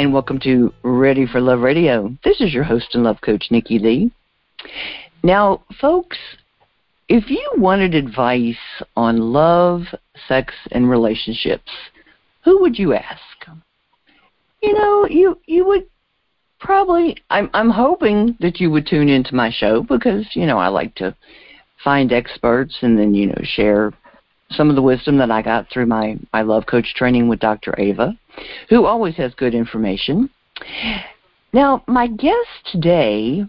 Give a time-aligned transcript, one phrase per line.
[0.00, 2.10] and welcome to Ready for Love Radio.
[2.24, 4.10] This is your host and love coach, Nikki Lee.
[5.22, 6.16] Now, folks,
[7.10, 8.56] if you wanted advice
[8.96, 9.82] on love,
[10.26, 11.70] sex, and relationships,
[12.44, 13.20] who would you ask?
[14.62, 15.84] You know, you you would
[16.60, 20.68] probably I'm I'm hoping that you would tune into my show because, you know, I
[20.68, 21.14] like to
[21.84, 23.92] find experts and then, you know, share
[24.52, 27.74] some of the wisdom that I got through my, my love coach training with Dr.
[27.78, 28.16] Ava,
[28.68, 30.30] who always has good information.
[31.52, 33.44] Now, my guest today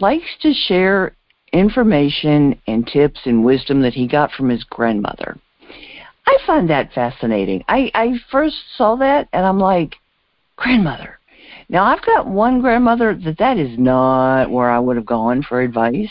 [0.00, 1.12] likes to share
[1.52, 5.38] information and tips and wisdom that he got from his grandmother.
[6.26, 7.64] I find that fascinating.
[7.68, 9.96] I, I first saw that and I'm like,
[10.56, 11.18] grandmother.
[11.70, 15.60] Now I've got one grandmother that that is not where I would have gone for
[15.60, 16.10] advice.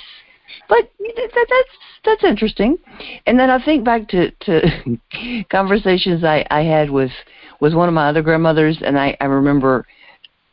[0.70, 1.70] But that, that's
[2.06, 2.78] that's interesting.
[3.26, 4.98] And then I think back to to
[5.50, 7.12] conversations I I had with
[7.60, 9.86] with one of my other grandmothers, and I I remember,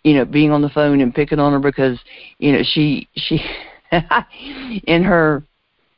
[0.02, 1.98] you know, being on the phone and picking on her because
[2.38, 3.40] you know she she
[4.86, 5.42] in her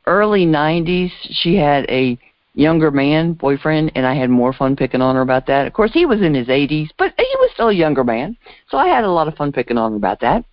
[0.05, 2.17] early 90s she had a
[2.53, 5.67] younger man boyfriend and I had more fun picking on her about that.
[5.67, 8.35] Of course he was in his 80s, but he was still a younger man.
[8.69, 10.43] So I had a lot of fun picking on her about that.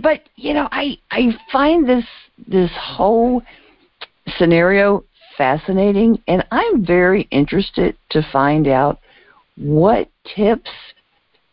[0.00, 2.04] But, you know, I I find this
[2.46, 3.42] this whole
[4.36, 5.04] scenario
[5.36, 8.98] fascinating and I'm very interested to find out
[9.56, 10.70] what tips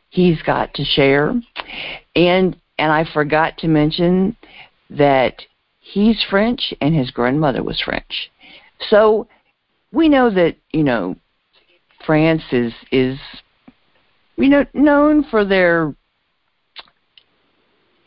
[0.10, 1.34] he's got to share.
[2.16, 4.36] And and I forgot to mention
[4.90, 5.42] that
[5.80, 8.32] he's French and his grandmother was French.
[8.90, 9.28] So
[9.92, 11.16] we know that, you know,
[12.06, 13.18] France is is
[14.38, 15.96] you know known for their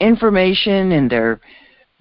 [0.01, 1.41] information and their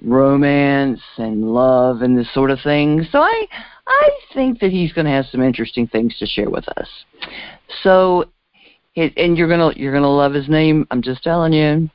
[0.04, 3.06] romance and love and this sort of thing.
[3.12, 3.46] So I
[3.88, 6.88] I think that he's going to have some interesting things to share with us.
[7.84, 8.26] So
[8.96, 10.88] and you're going to you're going to love his name.
[10.92, 11.90] I'm just telling you.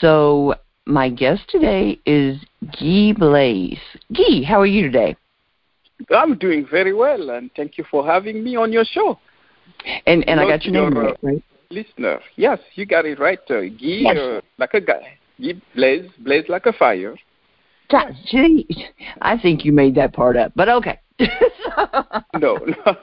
[0.00, 0.54] So
[0.86, 2.38] my guest today is
[2.80, 3.78] Guy Blaze.
[4.12, 5.16] Guy, how are you today?
[6.14, 9.18] I'm doing very well, and thank you for having me on your show.
[10.06, 11.42] And and I got your name right, right?
[11.70, 13.40] Listener, yes, you got it right.
[13.50, 14.16] Uh, Guy, yes.
[14.16, 15.18] uh, like a guy.
[15.40, 17.16] Guy blaze, blaze like a fire.
[18.26, 18.66] Gee,
[19.20, 20.98] I think you made that part up, but okay.
[22.38, 22.38] no.
[22.38, 22.58] no.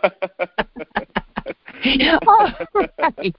[2.27, 2.51] All
[2.99, 3.35] right.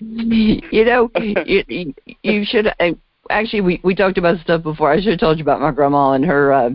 [0.00, 2.90] You know, you, you should uh,
[3.30, 3.62] actually.
[3.62, 4.92] We we talked about stuff before.
[4.92, 6.52] I should have told you about my grandma and her.
[6.52, 6.70] Uh,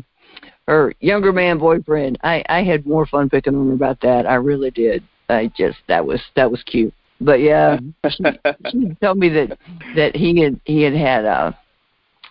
[0.67, 2.17] her younger man boyfriend.
[2.23, 4.25] I I had more fun picking on her about that.
[4.25, 5.03] I really did.
[5.29, 6.93] I just that was that was cute.
[7.21, 7.79] But yeah,
[8.09, 8.23] she,
[8.71, 9.57] she told me that
[9.95, 11.57] that he had he had had a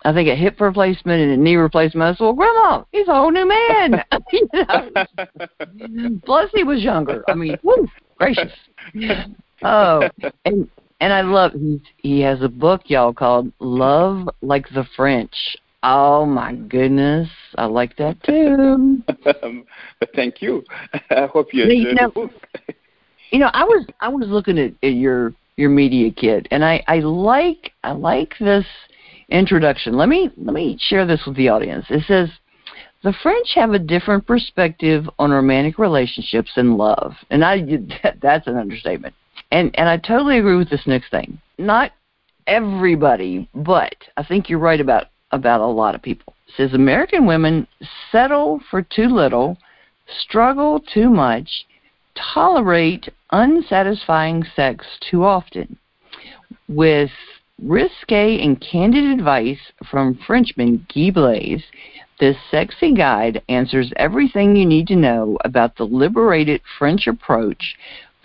[0.05, 2.15] I think a hip replacement and a knee replacement.
[2.15, 6.17] I said, "Well, Grandma, he's a whole new man." you know?
[6.25, 7.23] Plus, he was younger.
[7.27, 8.51] I mean, whoo, gracious.
[9.63, 10.09] Oh,
[10.45, 15.33] and and I love he he has a book y'all called Love Like the French.
[15.83, 19.03] Oh my goodness, I like that too.
[19.41, 19.65] um,
[20.15, 20.63] thank you.
[21.09, 22.31] I hope you enjoy the book.
[23.33, 26.83] You know, I was I was looking at, at your your media kit, and I
[26.87, 28.65] I like I like this
[29.29, 29.97] introduction.
[29.97, 31.85] Let me let me share this with the audience.
[31.89, 32.29] It says
[33.03, 37.61] the French have a different perspective on romantic relationships and love, and I
[38.03, 39.15] that, that's an understatement.
[39.51, 41.39] And and I totally agree with this next thing.
[41.57, 41.91] Not
[42.45, 46.35] everybody, but I think you're right about about a lot of people.
[46.49, 47.65] It says American women
[48.11, 49.57] settle for too little,
[50.19, 51.65] struggle too much,
[52.33, 55.77] tolerate unsatisfying sex too often.
[56.69, 57.11] With
[57.61, 59.59] risque and candid advice
[59.89, 61.63] from Frenchman Guy Blaze,
[62.19, 67.75] this sexy guide answers everything you need to know about the liberated French approach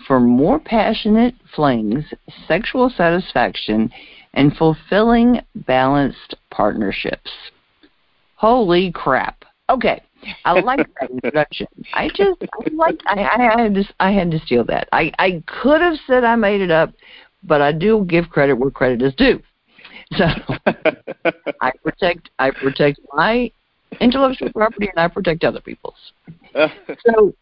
[0.07, 2.05] for more passionate flings,
[2.47, 3.91] sexual satisfaction,
[4.33, 7.31] and fulfilling balanced partnerships.
[8.35, 9.43] Holy crap.
[9.69, 10.01] Okay.
[10.45, 11.67] I like that introduction.
[11.93, 14.87] I just I like I, I had to I had to steal that.
[14.91, 16.93] I I could have said I made it up,
[17.43, 19.41] but I do give credit where credit is due.
[20.13, 20.25] So
[21.61, 23.51] I protect I protect my
[23.99, 26.13] intellectual property and I protect other people's.
[26.53, 27.33] so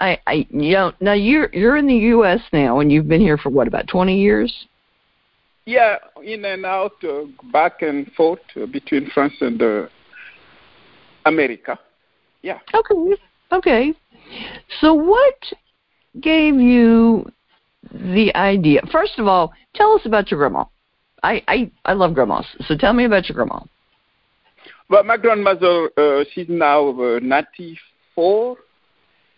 [0.00, 2.40] I I you know now you're you're in the U.S.
[2.52, 4.52] now and you've been here for what about twenty years?
[5.64, 9.86] Yeah, in and out, uh, back and forth uh, between France and uh,
[11.26, 11.78] America.
[12.42, 12.58] Yeah.
[12.74, 13.16] Okay.
[13.52, 13.94] Okay.
[14.80, 15.34] So what
[16.20, 17.30] gave you
[17.92, 18.82] the idea?
[18.92, 20.64] First of all, tell us about your grandma.
[21.22, 22.46] I I I love grandmas.
[22.66, 23.60] So tell me about your grandma.
[24.90, 28.56] Well, my grandmother, uh, she's now uh, 94.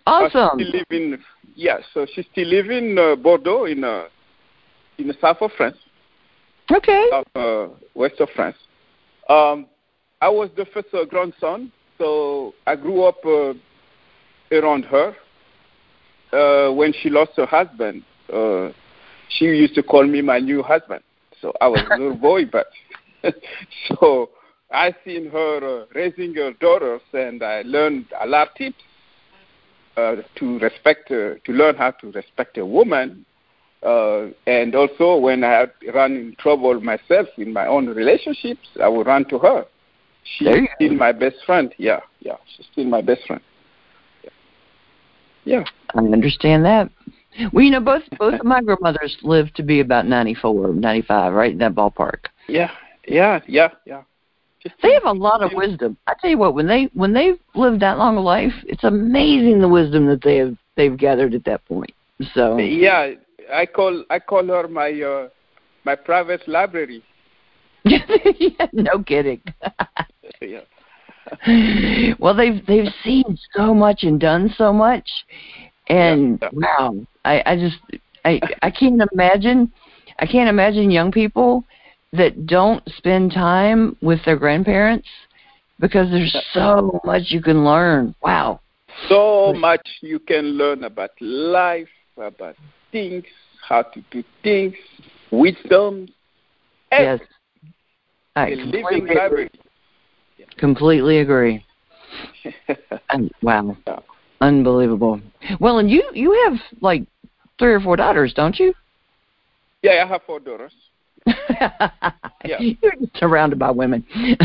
[0.07, 0.41] Awesome.
[0.41, 1.19] Uh, she still live in,
[1.57, 4.05] yeah, so she still live in uh, Bordeaux in uh,
[4.99, 5.77] in the south of France,
[6.71, 7.07] Okay.
[7.11, 8.57] south uh, west of France.
[9.29, 9.67] Um,
[10.21, 13.53] I was the first uh, grandson, so I grew up uh,
[14.51, 15.15] around her.
[16.33, 18.03] Uh, when she lost her husband,
[18.33, 18.71] uh,
[19.29, 21.03] she used to call me my new husband.
[21.41, 22.67] So I was a little boy, but
[23.89, 24.31] so
[24.73, 28.83] I seen her uh, raising her daughters, and I learned a lot of tips
[29.97, 33.27] uh, to respect, uh, to learn how to respect a woman,
[33.83, 38.89] uh, and also when I had run in trouble myself in my own relationships, I
[38.89, 39.67] would run to her.
[40.39, 41.75] She's still my best friend.
[41.79, 43.43] Yeah, yeah, she's still my best friend.
[45.45, 45.65] Yeah.
[45.95, 46.91] I understand that.
[47.53, 51.03] Well, you know, both both of my grandmothers lived to be about ninety four, ninety
[51.03, 52.27] five, right in that ballpark.
[52.49, 52.71] Yeah,
[53.07, 54.03] yeah, yeah, yeah.
[54.63, 55.97] Just They have a lot of wisdom.
[56.07, 59.61] I tell you what, when they when they've lived that long a life, it's amazing
[59.61, 61.93] the wisdom that they have they've gathered at that point.
[62.35, 63.13] So Yeah,
[63.53, 65.29] I call I call her my uh,
[65.85, 67.03] my private library.
[67.85, 69.41] yeah, no kidding.
[70.41, 70.61] Yeah.
[72.19, 75.09] well, they've they've seen so much and done so much,
[75.89, 76.95] and Yeah, wow,
[77.25, 77.77] I I just
[78.25, 79.71] I I can't imagine
[80.19, 81.65] I can't imagine young people
[82.13, 85.09] that don't spend time with their grandparents
[85.79, 88.15] because there's so much you can learn.
[88.23, 88.61] Wow.
[89.09, 92.57] So much you can learn about life, about
[92.93, 93.25] things,
[93.67, 94.75] how to do things,
[95.31, 96.09] wisdom.
[96.91, 97.21] Yes.
[98.37, 99.51] I a living library.
[100.59, 101.65] Completely agree.
[103.11, 103.77] And- wow.
[104.41, 105.21] Unbelievable.
[105.61, 107.03] Well, and you you have like
[107.59, 108.73] three or four daughters, don't you?
[109.83, 110.73] Yeah, I have four daughters.
[112.43, 112.57] Yeah.
[112.59, 114.05] You're surrounded by women.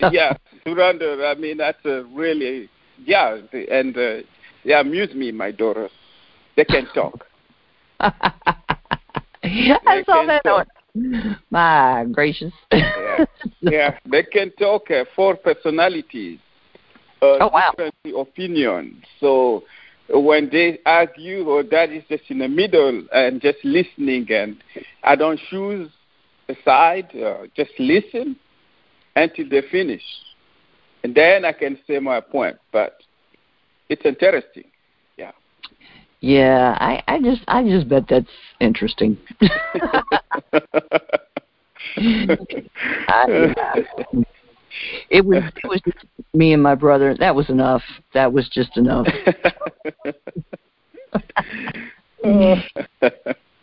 [0.00, 1.24] So- Yeah, surrounded.
[1.24, 2.68] I mean, that's a really
[3.06, 3.38] yeah,
[3.70, 4.16] and uh,
[4.64, 5.32] they amuse me.
[5.32, 5.90] My daughters,
[6.56, 7.24] they can talk.
[8.00, 8.12] I
[10.04, 10.60] saw that talk.
[10.60, 10.66] on.
[11.50, 12.52] My gracious.
[12.72, 13.24] Yeah,
[13.62, 14.90] yeah, they can talk.
[14.90, 16.38] Uh, four personalities,
[17.22, 17.72] uh, Oh, wow.
[17.76, 19.04] different opinions.
[19.20, 19.64] So
[20.08, 24.56] when they argue, or that is just in the middle and just listening, and
[25.02, 25.90] I don't choose
[26.48, 27.08] a side.
[27.14, 28.36] Uh, just listen
[29.16, 30.02] until they finish,
[31.04, 32.56] and then I can say my point.
[32.72, 32.98] But
[33.88, 34.64] it's interesting.
[36.20, 36.76] Yeah.
[36.80, 38.26] I, I just I just bet that's
[38.60, 39.16] interesting.
[41.98, 43.84] I,
[45.10, 45.80] it was it was
[46.34, 47.16] me and my brother.
[47.18, 47.82] That was enough.
[48.14, 49.06] That was just enough.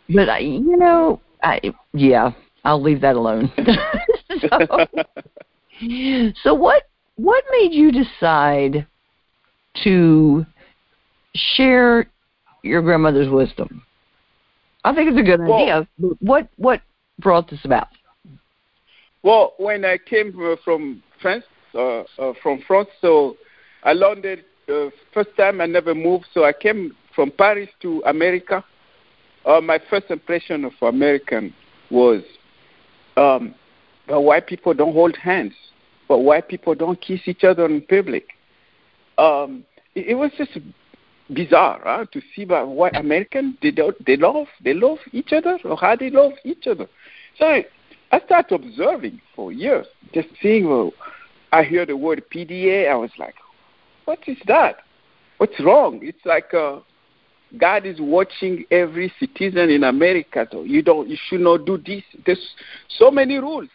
[0.08, 1.60] But I, you know, I
[1.92, 2.30] yeah,
[2.64, 3.52] I'll leave that alone.
[4.40, 4.86] so,
[6.42, 6.84] so what
[7.16, 8.86] what made you decide
[9.84, 10.46] to
[11.34, 12.06] share
[12.66, 13.82] your grandmother's wisdom?
[14.84, 15.88] I think it's a good Well- idea.
[16.20, 16.80] What what
[17.18, 17.88] brought this about?
[19.22, 21.44] Well, when I came uh, from France,
[21.74, 23.36] uh, uh, from France, so
[23.82, 26.26] I landed uh, first time I never moved.
[26.32, 28.64] So I came from Paris to America.
[29.44, 31.54] Uh, my first impression of American
[31.90, 32.22] was,
[33.16, 33.54] um,
[34.06, 35.54] but why people don't hold hands,
[36.08, 38.28] but why people don't kiss each other in public.
[39.18, 40.58] Um, it, it was just
[41.32, 45.58] bizarre huh, to see about why American they don't they love they love each other
[45.64, 46.86] or how they love each other.
[47.38, 47.62] So
[48.12, 50.68] I started observing for years, just seeing.
[50.68, 50.92] Well,
[51.52, 52.90] I hear the word PDA.
[52.90, 53.34] I was like,
[54.04, 54.76] what is that?
[55.38, 56.00] What's wrong?
[56.02, 56.80] It's like uh,
[57.58, 60.46] God is watching every citizen in America.
[60.50, 62.02] So you don't, you should not do this.
[62.24, 62.54] There's
[62.98, 63.68] so many rules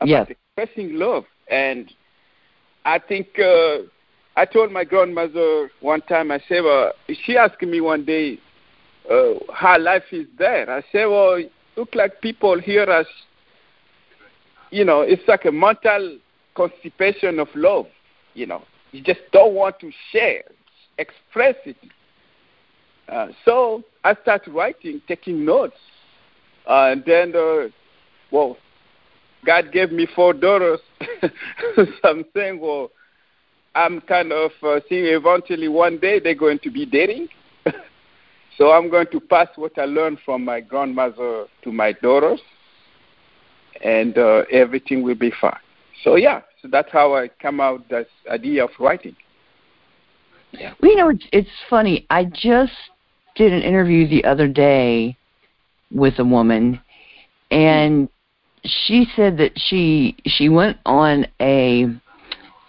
[0.00, 0.36] about Yes.
[0.56, 1.92] expressing love, and
[2.84, 3.78] I think uh,
[4.36, 6.30] I told my grandmother one time.
[6.30, 6.92] I said, well,
[7.24, 8.38] she asked me one day
[9.10, 10.70] uh, how life is there.
[10.70, 11.42] I said, well,
[11.76, 13.06] look like people here as,
[14.70, 16.18] you know, it's like a mental
[16.54, 17.86] constipation of love.
[18.34, 18.62] You know,
[18.92, 20.44] you just don't want to share,
[20.96, 21.76] express it.
[23.08, 25.76] Uh, so I started writing, taking notes,
[26.66, 27.68] uh, and then, uh,
[28.30, 28.56] well,
[29.44, 30.80] God gave me four daughters.
[31.76, 32.90] so I'm saying, well,
[33.74, 37.28] I'm kind of uh, seeing eventually one day they're going to be dating.
[38.58, 42.40] so I'm going to pass what I learned from my grandmother to my daughters,
[43.82, 45.58] and uh, everything will be fine.
[46.04, 49.16] So yeah, so that's how I come out this idea of writing.
[50.52, 52.06] Well, you know, it's, it's funny.
[52.10, 52.72] I just
[53.36, 55.16] did an interview the other day
[55.90, 56.80] with a woman,
[57.50, 58.08] and
[58.64, 61.86] she said that she she went on a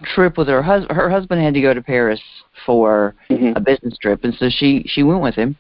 [0.03, 0.95] trip with her husband.
[0.98, 2.22] Her husband had to go to Paris
[2.65, 3.55] for Mhm.
[3.55, 5.55] a business trip, and so she she went with him.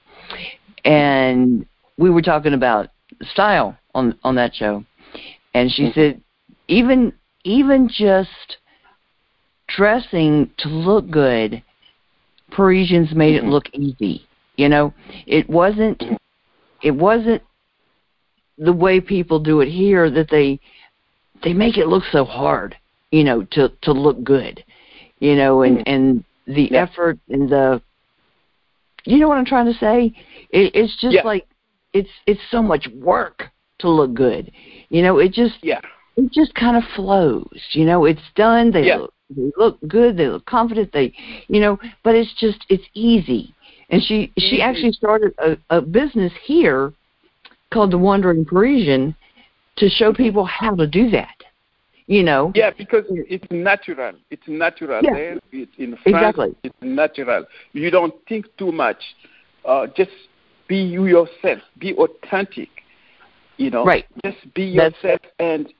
[0.85, 1.65] And
[1.97, 2.89] we were talking about
[3.21, 4.83] style on on that show,
[5.53, 5.93] and she Mhm.
[5.93, 6.21] said
[6.67, 8.57] even even just
[9.67, 11.61] dressing to look good,
[12.51, 13.49] Parisians made it Mhm.
[13.49, 14.25] look easy.
[14.57, 14.93] You know,
[15.25, 16.17] it wasn't Mhm.
[16.81, 17.41] it wasn't
[18.57, 20.59] the way people do it here that they
[21.41, 22.77] they make it look so hard,
[23.13, 24.63] you know, to to look good.
[25.19, 25.83] You know, and Mhm.
[25.85, 26.81] and the Yeah.
[26.83, 27.81] effort and the
[29.05, 30.13] you know what I'm trying to say?
[30.49, 31.23] It, it's just Yeah.
[31.23, 31.45] like
[31.93, 34.51] it's it's so much work to look good.
[34.89, 35.81] You know, it just Yeah.
[36.17, 37.61] it just kind of flows.
[37.71, 38.71] You know, it's done.
[38.71, 38.97] They Yeah.
[38.97, 40.17] look they look good.
[40.17, 40.91] They look confident.
[40.91, 41.13] They,
[41.47, 43.53] you know, but it's just it's easy.
[43.89, 44.61] And she she Easy.
[44.61, 46.93] actually started a, a business here
[47.71, 49.15] called the Wandering Parisian
[49.75, 51.42] to show people how to do that.
[52.07, 52.51] You know.
[52.53, 54.13] Yeah, because it's natural.
[54.29, 55.13] It's natural Yeah.
[55.13, 55.39] there.
[55.51, 56.05] It's in France.
[56.05, 56.55] Exactly.
[56.63, 57.45] It's natural.
[57.71, 59.01] You don't think too much.
[59.63, 60.11] Uh, just
[60.67, 61.59] be you yourself.
[61.79, 62.69] Be authentic.
[63.57, 63.85] You know.
[63.85, 64.05] Right.
[64.25, 65.73] Just be That's- yourself, and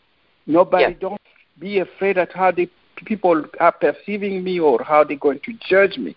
[0.47, 0.83] nobody.
[0.93, 0.99] Yeah.
[0.99, 1.21] Don't
[1.59, 2.69] be afraid at how the
[3.05, 6.15] people are perceiving me or how they're going to judge me.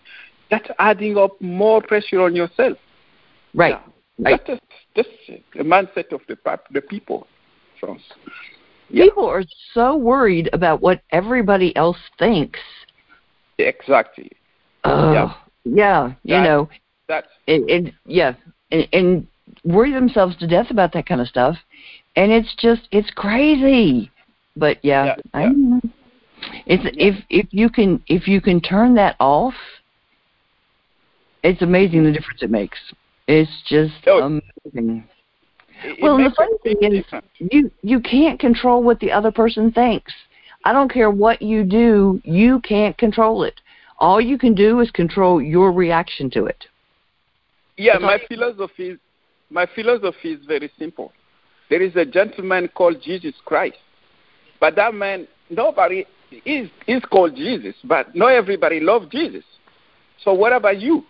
[0.49, 2.77] That's adding up more pressure on yourself.
[3.53, 3.71] Right.
[3.71, 4.31] Yeah.
[4.31, 4.41] Right.
[4.47, 4.61] That's
[4.95, 5.09] just
[5.53, 6.37] the mindset of the
[6.71, 7.27] the people.
[7.79, 8.01] France.
[8.89, 9.05] Yeah.
[9.05, 12.59] People are so worried about what everybody else thinks.
[13.57, 14.31] Exactly.
[14.83, 15.33] Oh, Yeah.
[15.65, 16.07] yeah.
[16.23, 16.69] You That- know,
[17.07, 18.33] That's and, and yeah,
[18.71, 19.27] and, and
[19.63, 21.57] worry themselves to death about that kind of stuff,
[22.15, 24.11] and it's just it's crazy.
[24.55, 25.51] But yeah, Yeah, I yeah.
[25.53, 25.81] know.
[26.65, 29.53] It's if if you can if you can turn that off,
[31.43, 32.13] it's amazing the mm-hmm.
[32.17, 32.77] difference it makes.
[33.27, 34.41] It's just Oh.
[34.65, 35.07] amazing.
[35.83, 37.27] It- Well, the funny thing is, difference.
[37.39, 40.13] you you can't control what the other person thinks.
[40.63, 43.61] I don't care what you do, you can't control it.
[43.99, 46.65] All you can do is control your reaction to it.
[47.77, 48.99] yeah, That's my philosophy is
[49.49, 51.13] my philosophy is very simple.
[51.69, 53.77] There is a gentleman called Jesus Christ,
[54.59, 56.05] but that man nobody
[56.45, 59.43] is is called Jesus, but not everybody loves Jesus.
[60.23, 61.05] So what about you?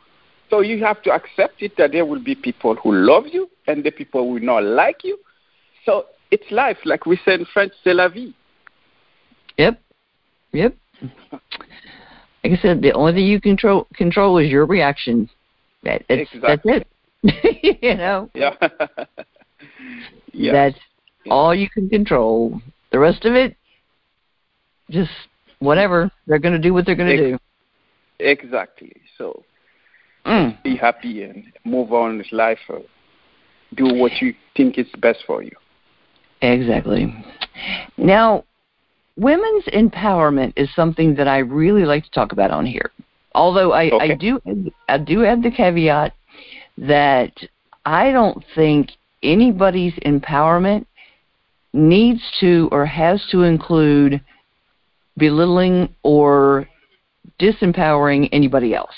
[0.50, 3.84] So you have to accept it that there will be people who love you and
[3.84, 5.18] the people who will not like you.
[5.86, 8.34] So it's life, like we say in French, c'est la vie.
[9.58, 9.82] Yep.
[10.54, 10.75] Yep.
[12.44, 15.30] Like I said, the only thing you control control is your reaction.
[15.84, 16.74] That it's, Exactly.
[16.74, 16.86] that's
[17.24, 17.77] it.
[17.84, 18.30] you know.
[18.34, 18.56] Yeah.
[20.34, 20.51] yeah.
[20.54, 20.77] That's
[21.25, 21.34] Yeah.
[21.34, 22.62] all you can control.
[22.92, 23.58] The rest of it,
[24.89, 25.12] just
[25.60, 26.10] whatever.
[26.25, 27.38] They're going to do what they're going to do.
[28.20, 28.94] Exactly.
[29.18, 29.44] So
[30.27, 30.62] Mm.
[30.62, 32.60] be happy and move on with life.
[32.69, 32.79] Uh,
[33.75, 35.55] do what you think is best for you.
[36.41, 37.13] Exactly.
[37.98, 38.43] Now,
[39.15, 42.91] women's empowerment is something that I really like to talk about on here.
[43.34, 44.39] Although I, I do
[44.89, 46.13] I do add the caveat
[46.77, 47.34] that
[47.86, 48.91] I don't think
[49.24, 50.86] anybody's empowerment
[51.74, 54.22] needs to or has to include
[55.17, 56.67] belittling or
[57.39, 58.96] disempowering anybody else.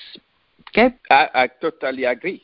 [0.70, 0.96] Okay?
[1.10, 2.44] I, I totally agree.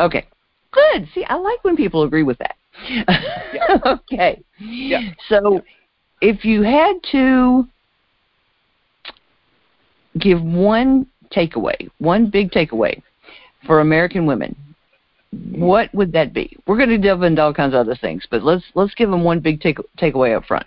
[0.00, 0.26] Okay.
[0.70, 1.08] Good.
[1.14, 2.56] See, I like when people agree with that.
[2.88, 3.78] Yeah.
[3.86, 4.42] okay.
[4.58, 5.00] Yeah.
[5.28, 5.62] So,
[6.20, 7.66] if you had to
[10.18, 13.02] give one takeaway, one big takeaway
[13.66, 14.56] for American women,
[15.34, 15.60] mm-hmm.
[15.60, 16.56] what would that be?
[16.66, 19.24] We're going to delve into all kinds of other things, but let's let's give them
[19.24, 20.66] one big take takeaway up front.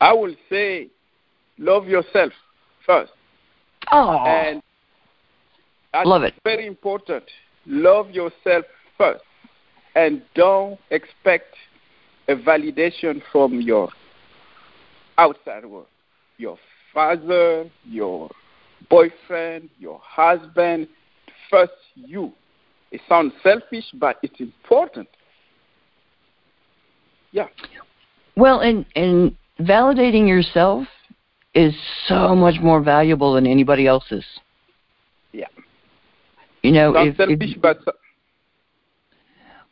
[0.00, 0.88] I will say,
[1.58, 2.32] love yourself
[2.84, 3.12] first,
[3.90, 4.62] Oh, and
[5.92, 6.34] that's Love it.
[6.44, 7.24] Very important.
[7.66, 8.64] Love yourself
[8.98, 9.22] first,
[9.94, 11.54] and don't expect
[12.28, 13.88] a validation from your
[15.18, 15.86] outside world,
[16.38, 16.58] your
[16.92, 18.30] father, your
[18.88, 20.88] boyfriend, your husband.
[21.50, 22.32] First, you.
[22.90, 25.08] It sounds selfish, but it's important.
[27.30, 27.46] Yeah.
[28.36, 30.86] well, and and validating yourself
[31.54, 31.74] is
[32.06, 34.24] so much more valuable than anybody else's.
[36.62, 37.78] You know, Sounds if, selfish, if but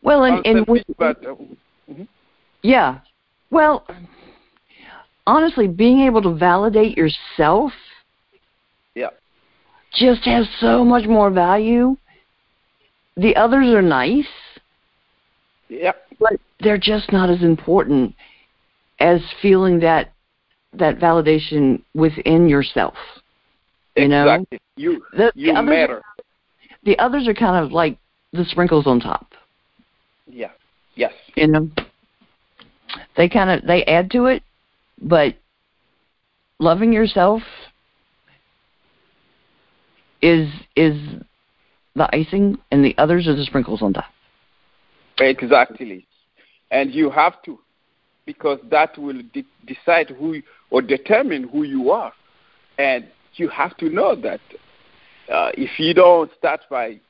[0.03, 1.35] well, and and selfish, with- but uh,
[2.63, 3.01] Yeah.
[3.51, 3.87] Well,
[5.27, 7.73] honestly, being able to validate yourself
[8.95, 9.11] yeah,
[9.93, 11.97] just has so much more value.
[13.17, 14.29] The others are nice,
[15.69, 18.15] yeah, but they're just not as important
[18.99, 20.13] as feeling that
[20.73, 22.95] that validation within yourself.
[23.97, 24.25] You know?
[24.29, 24.61] exactly.
[24.77, 26.03] You, The, you the matter.
[26.85, 27.99] The others are kind of like
[28.33, 29.33] the sprinkles on top.
[30.27, 30.51] Yeah.
[30.95, 31.13] Yes.
[31.35, 31.71] You know.
[33.17, 34.43] they kind of they add to it,
[35.01, 35.35] but
[36.59, 37.43] loving yourself
[40.23, 40.97] is is
[41.95, 44.05] the icing, and the others are the sprinkles on top.
[45.19, 46.07] Exactly,
[46.71, 47.59] and you have to,
[48.27, 52.13] because that will de- decide who or determine who you are,
[52.79, 54.41] and you have to know that
[55.31, 57.01] uh, if you don't start by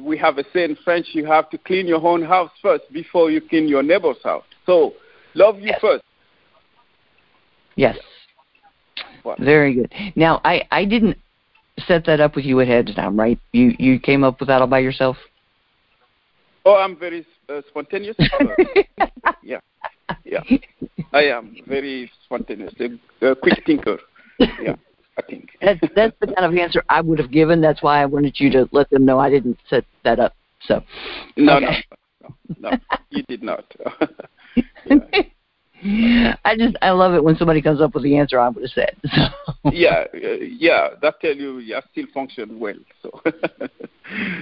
[0.00, 3.30] we have a saying in French, you have to clean your own house first before
[3.30, 4.44] you clean your neighbor's house.
[4.66, 4.94] So,
[5.34, 5.80] love you yes.
[5.80, 6.04] first.
[7.76, 7.96] Yes.
[9.22, 9.38] What?
[9.38, 9.92] Very good.
[10.16, 11.16] Now, I, I didn't
[11.86, 13.38] set that up with you ahead of time, right?
[13.52, 15.16] You you came up with that all by yourself?
[16.64, 18.16] Oh, I'm very uh, spontaneous.
[19.42, 19.60] yeah,
[20.24, 20.40] yeah.
[21.12, 23.98] I am very spontaneous, a, a quick thinker.
[24.38, 24.76] Yeah.
[25.16, 25.50] I think.
[25.60, 27.60] that's that's the kind of answer I would have given.
[27.60, 30.34] That's why I wanted you to let them know I didn't set that up.
[30.66, 30.82] So.
[31.36, 31.84] No, okay.
[32.22, 32.78] no, no, no,
[33.10, 33.64] you did not.
[36.44, 38.70] I just I love it when somebody comes up with the answer I would have
[38.70, 38.96] said.
[39.04, 39.22] So.
[39.72, 42.74] Yeah, uh, yeah, that tell you you still function well.
[43.02, 43.10] So.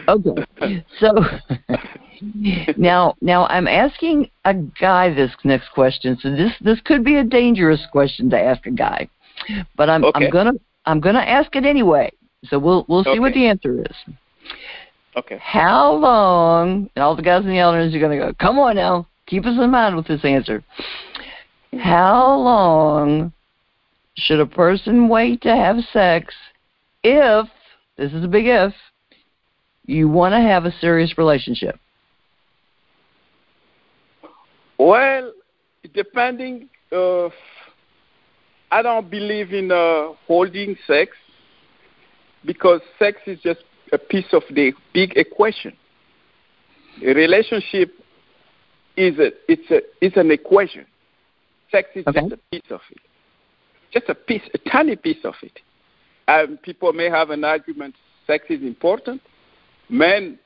[0.08, 1.14] okay, so
[2.76, 6.18] now now I'm asking a guy this next question.
[6.20, 9.08] So this this could be a dangerous question to ask a guy.
[9.76, 10.24] But I'm okay.
[10.24, 10.52] I'm gonna
[10.86, 12.10] I'm gonna ask it anyway.
[12.46, 13.20] So we'll we'll see okay.
[13.20, 14.14] what the answer is.
[15.16, 15.38] Okay.
[15.40, 16.90] How long?
[16.96, 18.32] And all the guys in the elders are gonna go.
[18.40, 20.64] Come on now, keep us in mind with this answer.
[21.78, 23.32] How long
[24.16, 26.34] should a person wait to have sex
[27.02, 27.46] if
[27.96, 28.74] this is a big if
[29.86, 31.78] you want to have a serious relationship?
[34.78, 35.32] Well,
[35.94, 36.68] depending.
[36.90, 37.28] Uh,
[38.72, 41.12] I don't believe in uh, holding sex
[42.46, 43.60] because sex is just
[43.92, 45.74] a piece of the big equation.
[47.04, 47.92] A relationship
[48.96, 50.86] is a it's a it's an equation.
[51.70, 52.20] Sex is okay.
[52.20, 52.98] just a piece of it,
[53.92, 55.60] just a piece, a tiny piece of it.
[56.26, 57.94] Um, people may have an argument:
[58.26, 59.20] sex is important.
[59.90, 60.38] Men,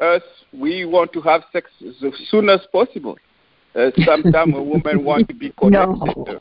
[0.00, 0.22] us,
[0.54, 3.18] we want to have sex as soon as possible.
[3.74, 6.00] Uh, sometimes a woman wants to be connected.
[6.16, 6.40] No.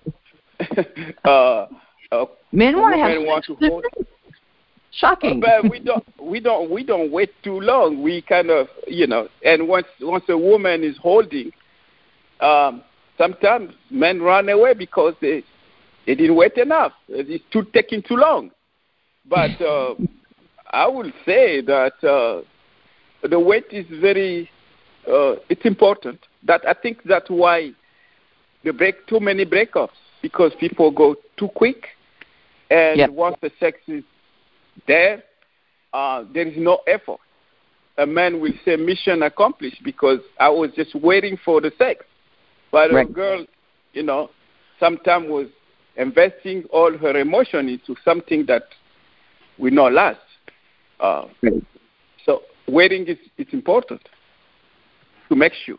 [1.26, 1.68] uh,
[2.12, 3.58] uh, men want to have want sex.
[3.60, 3.86] hold.
[4.92, 5.44] Shocking.
[5.44, 8.02] Uh, but we don't we don't we don't wait too long.
[8.02, 11.52] We kind of you know, and once once a woman is holding,
[12.40, 12.84] um,
[13.18, 15.44] sometimes men run away because they
[16.06, 16.94] they didn't wait enough.
[17.10, 18.52] It's too taking too long.
[19.30, 19.96] But uh,
[20.72, 24.50] I will say that uh, the wait is very
[25.08, 26.20] uh, it's important.
[26.44, 27.72] That I think that's why
[28.64, 29.90] the break too many breakups
[30.28, 31.88] because people go too quick,
[32.70, 33.10] and yep.
[33.12, 34.04] once the sex is
[34.86, 35.24] there,
[35.94, 37.22] uh, there is no effort.
[37.98, 42.04] A man will say mission accomplished because I was just waiting for the sex,
[42.74, 43.10] but right.
[43.10, 43.46] a girl,
[43.94, 44.30] you know,
[44.82, 45.48] sometimes was
[45.96, 48.64] investing all her emotion into something that
[49.58, 50.20] will not last.
[51.00, 51.54] Uh, right.
[52.26, 54.02] So waiting is it's important
[55.30, 55.78] to make sure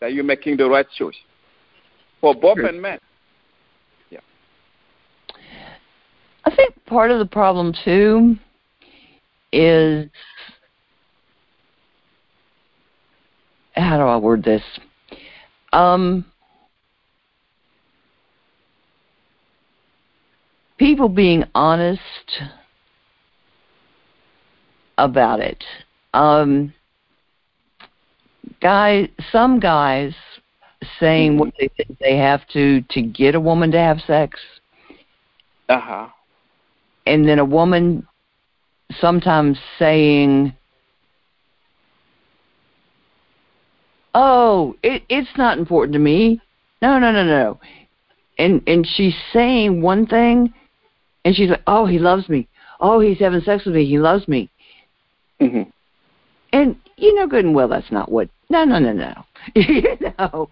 [0.00, 1.20] that you're making the right choice
[2.22, 2.68] for both sure.
[2.68, 2.98] and men.
[6.52, 8.36] I think part of the problem too
[9.54, 10.10] is
[13.74, 14.62] how do I word this?
[15.72, 16.26] Um,
[20.76, 22.00] people being honest
[24.98, 25.64] about it.
[26.12, 26.74] Um,
[28.60, 30.12] guy, some guys
[31.00, 34.38] saying what they think they have to to get a woman to have sex.
[35.70, 36.08] Uh huh
[37.06, 38.06] and then a woman
[39.00, 40.54] sometimes saying
[44.14, 46.40] oh it it's not important to me.
[46.80, 47.60] No no no no.
[48.38, 50.52] And and she's saying one thing
[51.24, 52.48] and she's like oh he loves me.
[52.80, 53.86] Oh he's having sex with me.
[53.86, 54.50] He loves me.
[55.40, 55.70] Mm-hmm.
[56.52, 59.24] and you know good and well that's not what no no no no.
[59.56, 60.48] You know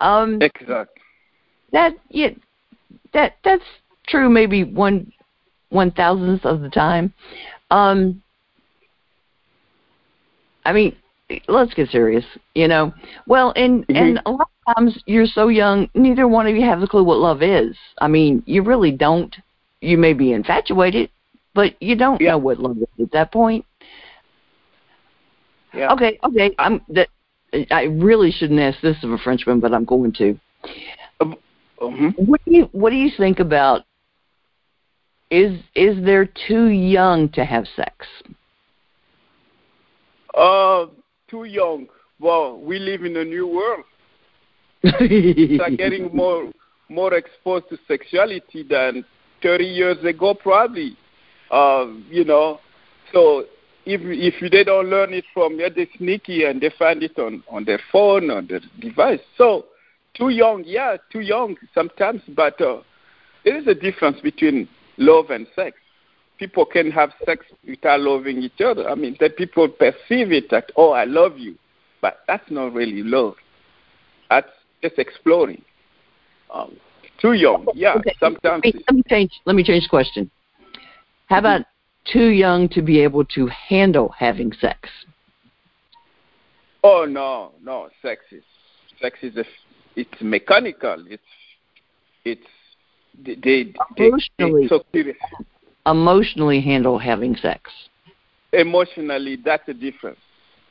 [0.00, 1.02] um exactly
[1.72, 2.30] that yeah
[3.12, 3.62] that that's
[4.08, 5.12] true maybe one
[5.70, 7.12] one thousandth of the time.
[7.70, 8.22] Um,
[10.64, 10.96] I mean,
[11.48, 12.24] let's get serious,
[12.54, 12.92] you know.
[13.26, 13.96] Well, and mm-hmm.
[13.96, 17.04] and a lot of times you're so young, neither one of you have a clue
[17.04, 17.76] what love is.
[18.00, 19.34] I mean, you really don't.
[19.80, 21.10] You may be infatuated,
[21.54, 22.32] but you don't yeah.
[22.32, 23.64] know what love is at that point.
[25.72, 25.92] Yeah.
[25.92, 26.54] Okay, okay.
[26.58, 27.08] I'm that.
[27.70, 30.38] I really shouldn't ask this of a Frenchman, but I'm going to.
[31.20, 31.36] Um,
[31.80, 32.08] mm-hmm.
[32.24, 33.84] What do you What do you think about
[35.30, 38.06] is is there too young to have sex?
[40.34, 40.86] Uh,
[41.28, 41.86] too young.
[42.20, 43.84] Well, we live in a new world.
[44.82, 46.52] They are getting more
[46.88, 49.04] more exposed to sexuality than
[49.42, 50.96] 30 years ago, probably.
[51.50, 52.60] Um, you know,
[53.12, 53.44] so
[53.84, 57.42] if if they don't learn it from yeah, they're sneaky and they find it on
[57.50, 59.20] on their phone or their device.
[59.36, 59.66] So
[60.14, 62.78] too young, yeah, too young sometimes, but uh,
[63.44, 65.76] there is a difference between love and sex.
[66.38, 68.88] People can have sex without loving each other.
[68.88, 71.56] I mean, that people perceive it that oh, I love you,
[72.02, 73.34] but that's not really love.
[74.28, 74.50] That's
[74.82, 75.62] just exploring.
[76.52, 76.76] Um,
[77.18, 77.94] too young, yeah.
[77.94, 78.14] Okay.
[78.20, 78.62] Sometimes.
[78.64, 79.32] Let me, let me change.
[79.46, 80.30] Let me change the question.
[81.26, 81.62] How about
[82.04, 84.88] too young to be able to handle having sex?
[86.84, 87.88] Oh no, no.
[88.02, 88.44] Sex is
[89.00, 89.44] sex is a,
[89.96, 91.04] it's mechanical.
[91.08, 91.22] It's
[92.24, 92.46] it's
[93.24, 94.68] they they, Emotionally.
[94.68, 94.84] they so.
[95.86, 97.70] Emotionally handle having sex.
[98.52, 100.18] Emotionally, that's a difference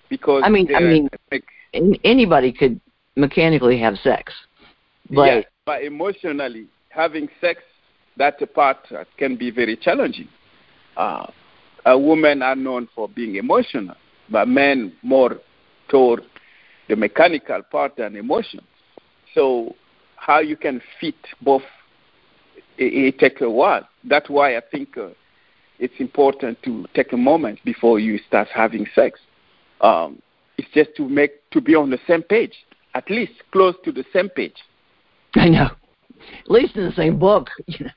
[0.10, 1.10] because I mean- I mean-
[1.73, 2.79] And anybody could
[3.15, 4.34] mechanically have sex,
[5.10, 7.62] but but emotionally, having sex,
[8.17, 10.27] that's a part that can be very challenging.
[10.95, 11.27] Uh,
[11.86, 13.95] a women are known for being emotional,
[14.29, 15.38] but men more
[15.89, 16.21] toward
[16.88, 18.62] the mechanical part than emotion.
[19.34, 19.75] So,
[20.15, 21.63] how you can fit both,
[22.77, 23.88] it, it takes a while.
[24.03, 25.09] That's why I think uh,
[25.79, 29.19] it's important to take a moment before you start having sex.
[29.81, 30.21] Um,
[30.57, 32.53] it's just to make to be on the same page,
[32.93, 34.55] at least close to the same page.
[35.35, 35.69] I know.
[36.39, 37.91] At least in the same book, you know.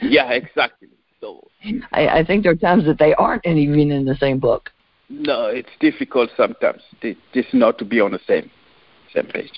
[0.00, 0.88] Yeah, exactly.
[1.20, 1.46] So
[1.92, 4.70] I, I think there are times that they aren't even in the same book.
[5.08, 8.50] no, it's difficult sometimes to, just not to be on the same
[9.14, 9.52] same page.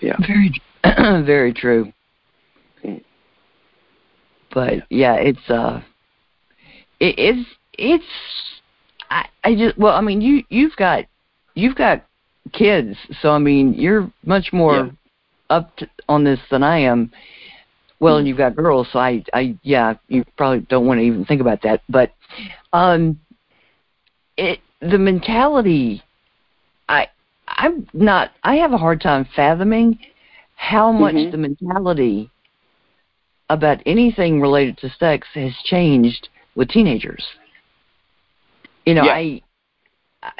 [0.00, 0.16] Yeah.
[0.26, 0.62] Very,
[1.24, 1.92] very true.
[2.84, 3.02] Mm.
[4.58, 5.80] But yeah, it's uh,
[6.98, 8.04] it, it's it's
[9.08, 11.04] I I just well, I mean you you've got
[11.54, 12.04] you've got
[12.52, 14.90] kids, so I mean you're much more Yeah.
[15.48, 17.12] up to, on this than I am.
[18.00, 18.18] Well, Mm.
[18.18, 21.40] and you've got girls, so I I yeah, you probably don't want to even think
[21.40, 22.10] about that, but
[22.72, 23.20] um,
[24.36, 26.02] it the mentality.
[26.88, 27.06] I
[27.46, 28.32] I'm not.
[28.42, 30.00] I have a hard time fathoming
[30.56, 31.30] how much Mhm.
[31.30, 32.28] the mentality
[33.50, 37.24] about anything related to sex has changed with teenagers.
[38.86, 39.12] You know, Yeah.
[39.12, 39.42] I,
[40.22, 40.32] I,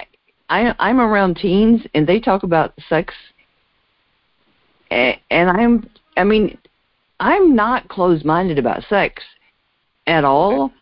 [0.50, 3.14] I, I'm around teens and they talk about sex,
[4.90, 6.58] and, and I'm, I mean,
[7.20, 9.22] I'm not closed-minded about sex
[10.06, 10.72] at all,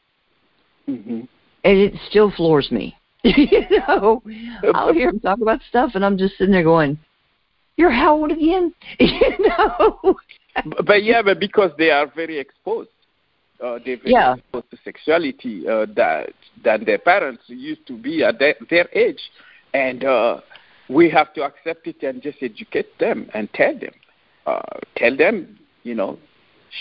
[0.87, 1.23] hmm
[1.65, 2.97] and it still floors me.
[3.25, 4.23] you know,
[4.73, 6.97] I'll hear them talk about stuff, and I'm just sitting there going,
[7.77, 10.17] "You're how old again?" you know.
[10.85, 12.89] But, yeah, but because they are very exposed,
[13.63, 14.35] uh, they're very Yeah.
[14.35, 16.33] exposed to sexuality uh, that
[16.65, 19.21] than their parents used to be at their, their age,
[19.75, 20.41] and uh,
[20.89, 23.93] we have to accept it and just educate them and tell them,
[24.47, 24.61] uh,
[24.97, 26.19] tell them, you know,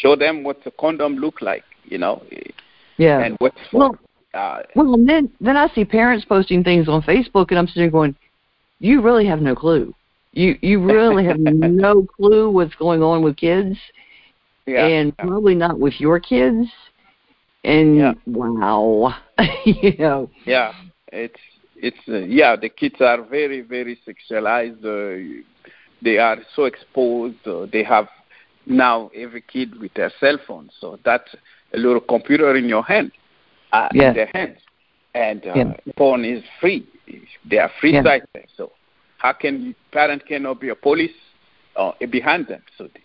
[0.01, 2.23] show them what the condom look like, you know,
[2.97, 3.19] yeah.
[3.19, 3.79] and what's for.
[3.79, 3.99] Well,
[4.33, 7.83] uh, Well, and then then I see parents posting things on Facebook, and I'm sitting
[7.83, 8.15] there going,
[8.79, 9.93] "You really have no clue.
[10.35, 13.77] You you really have no clue what's going on with kids,
[14.67, 15.25] yeah, and yeah.
[15.25, 16.67] probably not with your kids."
[17.63, 18.13] And Yeah.
[18.25, 19.15] wow,
[19.65, 20.73] you know, Yeah,
[21.11, 21.39] it's
[21.75, 22.55] it's uh, yeah.
[22.55, 24.83] The kids are very very sexualized.
[24.85, 25.43] Uh,
[26.01, 27.45] they are so exposed.
[27.47, 28.07] Uh, they have
[28.65, 31.33] now every kid with their cell phone, so that's
[31.73, 33.11] a little computer in your hand,
[33.73, 34.01] uh, Yeah.
[34.01, 34.59] in their hands,
[35.13, 35.73] and uh, Yeah.
[35.97, 36.87] phone is free.
[37.49, 38.03] They are free Yeah.
[38.03, 38.45] site there.
[38.57, 38.71] So
[39.25, 41.17] how can parent cannot be a police
[41.75, 42.61] uh, behind them?
[42.77, 43.01] So they,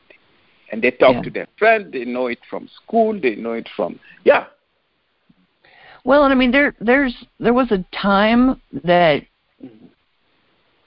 [0.71, 1.23] and they talk Yeah.
[1.23, 1.91] to their friend.
[1.93, 3.19] They know it from school.
[3.19, 4.45] They know it from yeah.
[6.05, 9.23] well, and I mean there there's there was a time that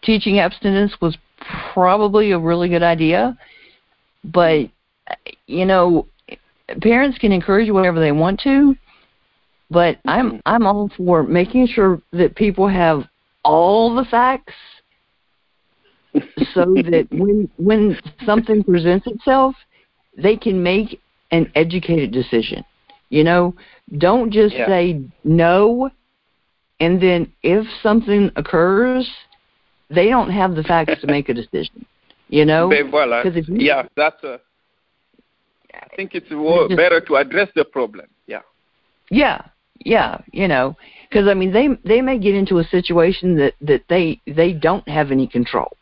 [0.04, 1.17] teaching abstinence was
[1.74, 3.38] probably a really good idea,
[4.24, 4.60] but
[5.48, 6.08] you know,
[6.82, 8.76] parents can encourage you whatever they want to,
[9.72, 12.98] but I'm I'm all for making sure that people have
[13.43, 14.54] all the facts
[16.54, 19.56] so that when when something presents itself,
[20.17, 20.99] they can make
[21.32, 22.63] an educated decision.
[23.10, 23.56] You know,
[23.97, 24.67] don't just Yeah.
[24.67, 25.89] say no
[26.80, 29.10] and then if something occurs,
[29.89, 31.86] they don't have the facts to make a decision.
[32.30, 32.67] You know?
[32.91, 34.39] Well, uh, you- yeah, that's a.
[35.73, 38.08] I think it's just- better to address the problem.
[38.28, 38.41] Yeah.
[39.10, 39.41] Yeah,
[39.86, 40.76] yeah, you know,
[41.10, 44.88] because I mean they they may get into a situation that that they they don't
[44.88, 45.76] have any control,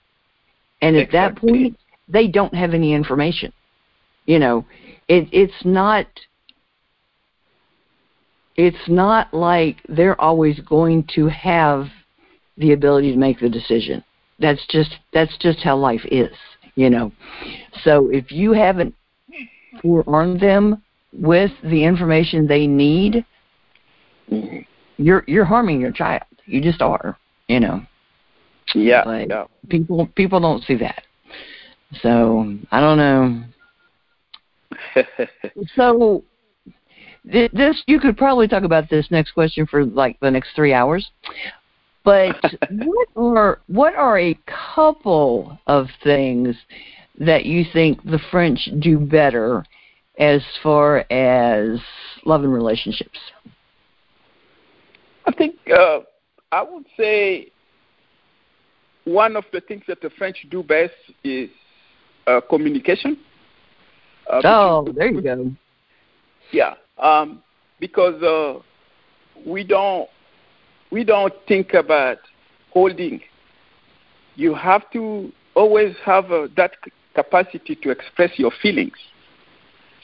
[0.81, 3.53] and at that point they don't have any information.
[4.25, 4.65] You know,
[5.07, 6.07] it it's not
[8.55, 11.87] it's not like they're always going to have
[12.57, 14.03] the ability to make the decision.
[14.39, 16.35] That's just that's just how life is.
[16.75, 17.11] you know.
[17.83, 18.95] So if you haven't
[19.81, 20.81] forearmed them
[21.13, 23.25] with the information they need,
[24.97, 26.23] you're you're harming your child.
[26.45, 27.17] You just are,
[27.47, 27.85] you know.
[28.73, 29.45] Yeah, But yeah.
[29.69, 31.03] people people don't see that.
[32.01, 33.43] So I don't know.
[35.75, 36.23] So
[37.29, 40.73] th- this you could probably talk about this next question for like the next three
[40.73, 41.09] hours.
[42.03, 44.37] But what are what are a
[44.75, 46.55] couple of things
[47.19, 49.63] that you think the French do better
[50.17, 51.79] as far as
[52.25, 53.19] love and relationships?
[55.25, 55.99] I think uh,
[56.51, 57.51] I would say
[59.05, 61.49] one of the things that the French do best is
[62.27, 63.17] uh, communication.
[64.31, 65.51] Uh, Oh, between- there you go.
[66.51, 67.41] Yeah, um,
[67.79, 68.59] because uh,
[69.45, 70.09] we don't
[70.91, 72.17] we don't think about
[72.71, 73.21] holding.
[74.35, 76.71] You have to always have uh, that
[77.15, 78.93] capacity to express your feelings.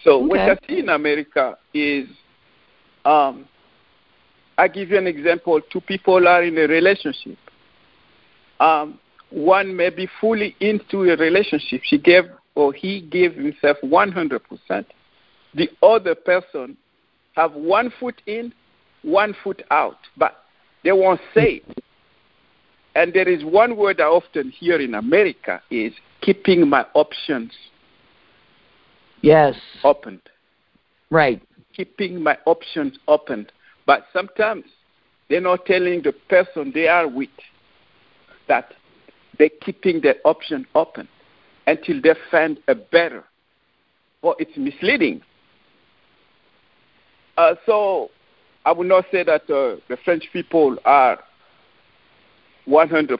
[0.04, 0.52] So what Okay.
[0.52, 2.08] I see in America is,
[3.04, 3.46] um,
[4.58, 5.60] I give you an example.
[5.70, 7.38] Two people are in a relationship.
[8.60, 11.82] Um, one may be fully into a relationship.
[11.84, 12.24] She gave
[12.56, 14.86] or he gave himself 100%.
[15.54, 16.78] The other person
[17.36, 18.54] have one foot in,
[19.04, 20.44] one foot out, but
[20.84, 21.84] they won't say it.
[22.96, 27.52] And there is one word I often hear in America is keeping my options
[29.22, 29.56] Yes.
[29.84, 30.22] open.
[31.10, 31.42] Right.
[31.74, 33.48] Keeping my options open.
[33.86, 34.66] But sometimes
[35.30, 37.30] they're not telling the person they are with
[38.48, 38.74] that
[39.38, 41.08] they're keeping their option open
[41.66, 43.24] until they find a better.
[44.22, 45.22] Well, it's misleading.
[47.38, 48.10] Uh, so
[48.66, 51.20] I would not say that uh, the French people are
[52.68, 53.20] 100%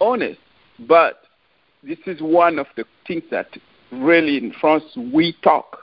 [0.00, 0.38] honest,
[0.80, 1.22] but
[1.82, 3.48] this is one of the things that
[3.92, 5.78] really in France we talk.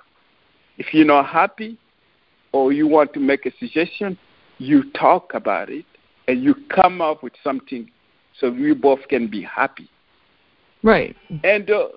[0.78, 1.78] If you're not happy
[2.52, 4.18] or you want to make a suggestion,
[4.58, 5.86] you talk about it
[6.28, 7.90] and you come up with something
[8.40, 9.90] so we both can be happy.
[10.84, 11.16] Right.
[11.44, 11.88] And uh,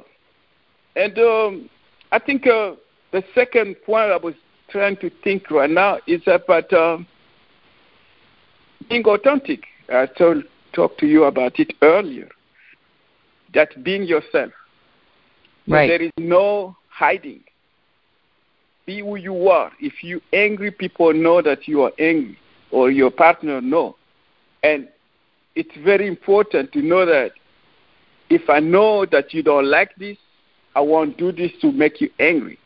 [0.95, 1.71] and um,
[2.13, 2.73] I think uh,
[3.13, 4.35] the second point I was
[4.69, 7.07] trying to think right now is about um,
[8.89, 9.65] being authentic.
[9.89, 12.29] I told talked to you about it earlier.
[13.55, 14.53] That being yourself.
[15.67, 17.43] So There is no hiding.
[18.85, 19.73] Be who you are.
[19.81, 22.39] If you angry, people know that you are angry,
[22.71, 23.97] or your partner know.
[24.63, 24.89] And
[25.57, 27.33] it's very important to know that
[28.29, 30.19] if I know that you don't like this,
[30.77, 32.59] I won't do this to make you angry.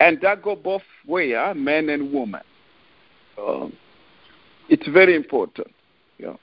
[0.00, 1.54] And that go both way, huh?
[1.54, 2.40] man and woman.
[3.38, 3.74] Um,
[4.68, 5.68] it's very important.
[6.16, 6.40] You know.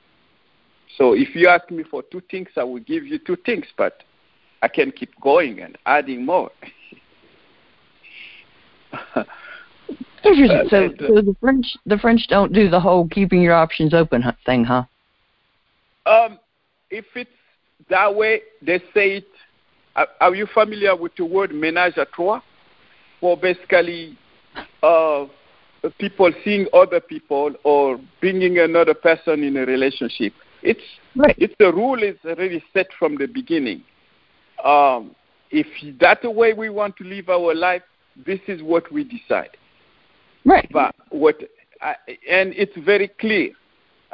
[0.98, 4.04] So if you ask me for two things, I will give you two things, but
[4.62, 6.52] I can keep going and adding more.
[8.94, 9.26] Interesting.
[10.26, 14.64] So, so the French the French don't do the whole keeping your options open thing,
[14.64, 14.86] huh?
[16.06, 16.40] Um,
[16.90, 17.30] if it's
[17.90, 19.28] that way, they say it.
[19.96, 22.42] Are, are you familiar with the word ménage à trois?
[23.22, 24.18] For basically,
[24.84, 25.26] uh,
[26.00, 30.34] people seeing other people or bringing another person in a relationship.
[30.62, 30.82] It's
[31.16, 31.36] Right.
[31.38, 33.84] it's the rule is already set from the beginning.
[34.64, 35.16] Um,
[35.50, 35.68] if
[36.00, 37.84] that's the way we want to live our life,
[38.26, 39.56] this is what we decide.
[40.44, 40.68] Right.
[40.72, 41.42] But what,
[41.82, 41.96] I,
[42.30, 43.52] and it's very clear.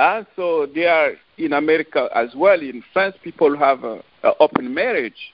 [0.02, 2.60] Uh, so they are in America as well.
[2.60, 5.32] In France, people have a, a open marriage,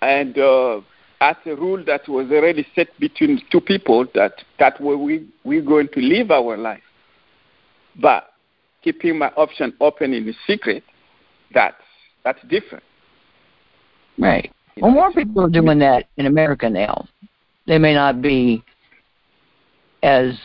[0.00, 0.80] and uh,
[1.18, 5.60] that's a rule that was already set between two people that that way we we're
[5.60, 6.84] going to live our life.
[8.00, 8.28] But
[8.84, 10.84] keeping my option open in secret,
[11.52, 11.82] that's
[12.22, 12.84] that's different.
[14.18, 14.52] Right.
[14.76, 17.08] You Well, know, more people are doing that in America now.
[17.66, 18.62] They may not be
[20.04, 20.38] as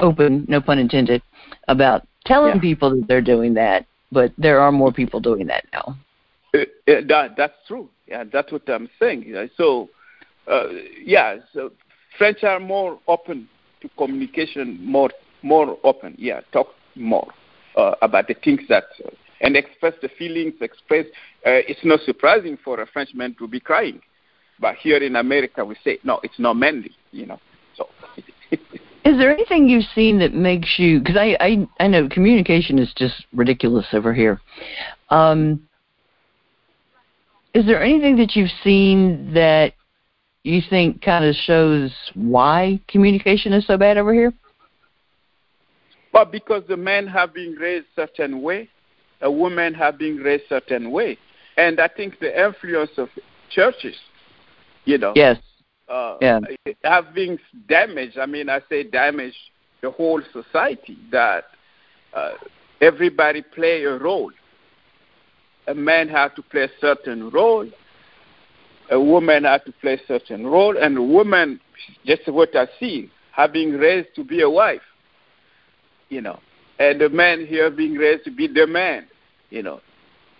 [0.00, 1.22] open, no pun intended,
[1.68, 2.60] about telling Yeah.
[2.60, 5.96] people that they're doing that, but there are more people doing that now.
[6.54, 7.88] Uh, uh, that, that's true.
[8.06, 9.34] Yeah, that's what I'm saying.
[9.56, 9.88] So,
[10.46, 10.68] uh,
[11.02, 11.72] yeah, so
[12.18, 13.48] French are more open
[13.80, 15.10] to communication, more
[15.42, 16.14] more open.
[16.18, 17.28] Yeah, talk more
[17.76, 19.10] uh, about the things that uh,
[19.40, 20.54] and express the feelings.
[20.60, 21.06] Express.
[21.46, 24.00] Uh, it's not surprising for a Frenchman to be crying,
[24.60, 26.92] but here in America we say no, it's not manly.
[27.10, 27.40] You know.
[27.76, 27.88] So.
[29.04, 30.98] Is there anything you've seen that makes you?
[30.98, 34.40] Because I, I I know communication is just ridiculous over here.
[35.10, 35.68] Um,
[37.52, 39.74] is there anything that you've seen that
[40.42, 44.32] you think kind of shows why communication is so bad over here?
[46.12, 48.68] But because the men have been raised certain way,
[49.20, 51.18] a woman have been raised certain way,
[51.56, 53.08] and I think the influence of
[53.50, 53.96] churches
[54.84, 55.12] You know.
[55.14, 55.38] Yes.
[55.88, 56.40] Uh, Yeah.
[56.82, 58.18] Having damaged.
[58.18, 59.36] I mean, I say damaged
[59.82, 60.98] the whole society.
[61.10, 61.44] That
[62.14, 62.32] uh,
[62.80, 64.32] everybody play a role.
[65.66, 67.68] A man has to play a certain role.
[68.90, 71.58] A woman has to play a certain role, and a woman,
[72.04, 74.82] just what I see, having raised to be a wife.
[76.10, 76.38] You know,
[76.78, 79.06] and the man here being raised to be the man.
[79.48, 79.80] You know,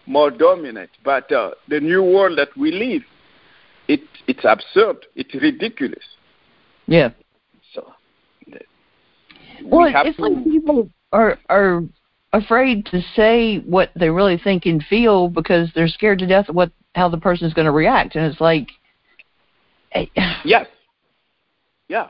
[0.07, 0.91] more dominant.
[1.03, 3.03] But uh, the new world that we live,
[3.89, 5.07] it it's absurd.
[5.15, 6.05] It's ridiculous.
[6.87, 7.11] Yeah.
[7.73, 7.93] So
[9.65, 11.83] Well, we it's to, like people are are
[12.33, 16.55] afraid to say what they really think and feel because they're scared to death of
[16.55, 18.69] what how the person's going to react, and it's like,
[19.93, 20.07] eh,
[20.45, 20.67] yes,
[21.89, 22.09] yeah.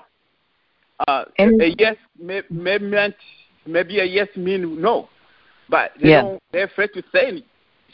[1.08, 3.16] Uh, And- a yes may, may meant
[3.66, 5.08] maybe a yes mean no,
[5.68, 6.22] but they Yeah.
[6.22, 6.42] don't.
[6.52, 7.42] They're afraid to say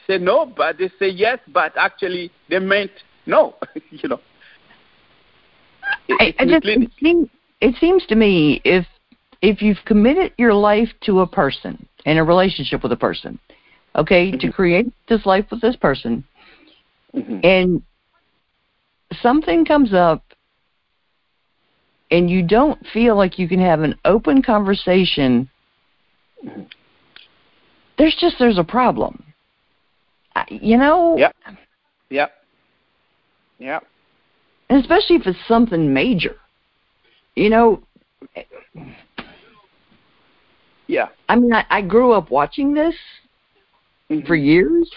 [0.07, 2.91] say no, but they say yes, but actually they meant
[3.27, 3.55] no.
[3.91, 4.21] you know.
[6.09, 6.83] It- I, it's I just misleading.
[6.85, 7.29] it seems
[7.61, 8.87] it seems to me if
[9.43, 13.39] if you've committed your life to a person in a relationship with a person,
[13.97, 14.55] okay, to Mhm.
[14.55, 16.25] create this life with this person,
[17.15, 17.41] Mhm.
[17.45, 17.83] and
[19.23, 20.23] something comes up
[22.11, 25.49] and you don't feel like you can have an open conversation
[26.45, 26.67] Mhm.
[27.99, 29.25] there's just there's a problem
[30.49, 31.37] you know Yep.
[32.09, 32.27] Yeah.
[33.61, 33.81] Yeah.
[34.71, 36.37] and especially if it's something major
[37.37, 37.83] you know
[40.89, 41.09] Yeah.
[41.29, 42.95] i mean i, I grew up watching this
[44.11, 44.27] Mhm.
[44.27, 44.91] for years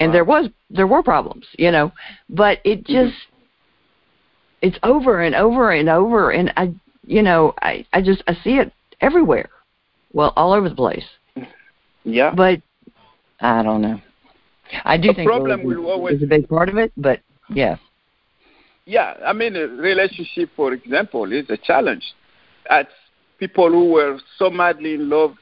[0.00, 0.12] and Wow.
[0.14, 1.92] there was there were problems you know
[2.30, 2.86] but it Mhm.
[2.86, 3.14] just
[4.62, 6.72] it's over and over and over and i
[7.06, 9.50] you know i i just i see it everywhere
[10.12, 11.04] well all over the place
[12.04, 12.34] Yeah.
[12.34, 12.60] but
[13.40, 14.00] i don't know
[14.84, 17.76] i do The think problem will always- is a big part of it but yeah
[18.86, 22.04] Yeah, I mean, a relationship, for example, is a challenge.
[22.68, 22.84] As
[23.38, 25.32] people who were so madly in love,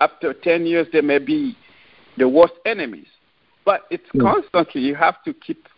[0.00, 1.54] after 10 years, they may be
[2.16, 3.08] the worst enemies.
[3.66, 4.22] But it's Yeah.
[4.22, 5.68] constantly, you have to keep,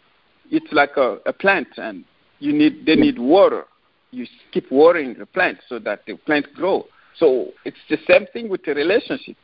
[0.52, 2.04] it's like a, a plant, and
[2.38, 3.06] you need, they Yeah.
[3.06, 3.64] need water.
[4.12, 6.86] You keep watering the plant so that the plant grow.
[7.16, 9.36] So it's the same thing with the relationship.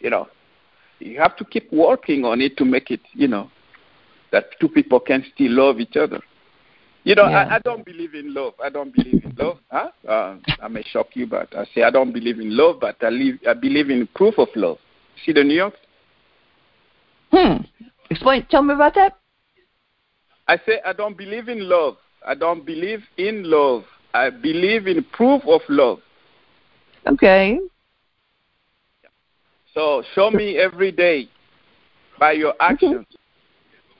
[0.00, 0.26] You know,
[0.98, 3.50] you have to keep working on it to make it, you know,
[4.32, 6.20] that two people can still love each other.
[7.04, 7.46] You know, Yeah.
[7.48, 8.54] I, I don't believe in love.
[8.62, 9.58] I don't believe in love.
[9.70, 9.90] Huh?
[10.08, 13.10] Uh, I may shock you, but I say I don't believe in love, but I,
[13.10, 14.78] live, I believe in proof of love.
[15.24, 15.74] See the New York?
[17.32, 17.56] hmm
[18.08, 19.18] explain tell me about that
[20.46, 21.96] I say I don't believe in love.
[22.24, 23.82] I don't believe in love.
[24.14, 25.98] I believe in proof of love.
[27.06, 27.58] okay
[29.76, 31.28] So show me every day
[32.18, 33.04] by your actions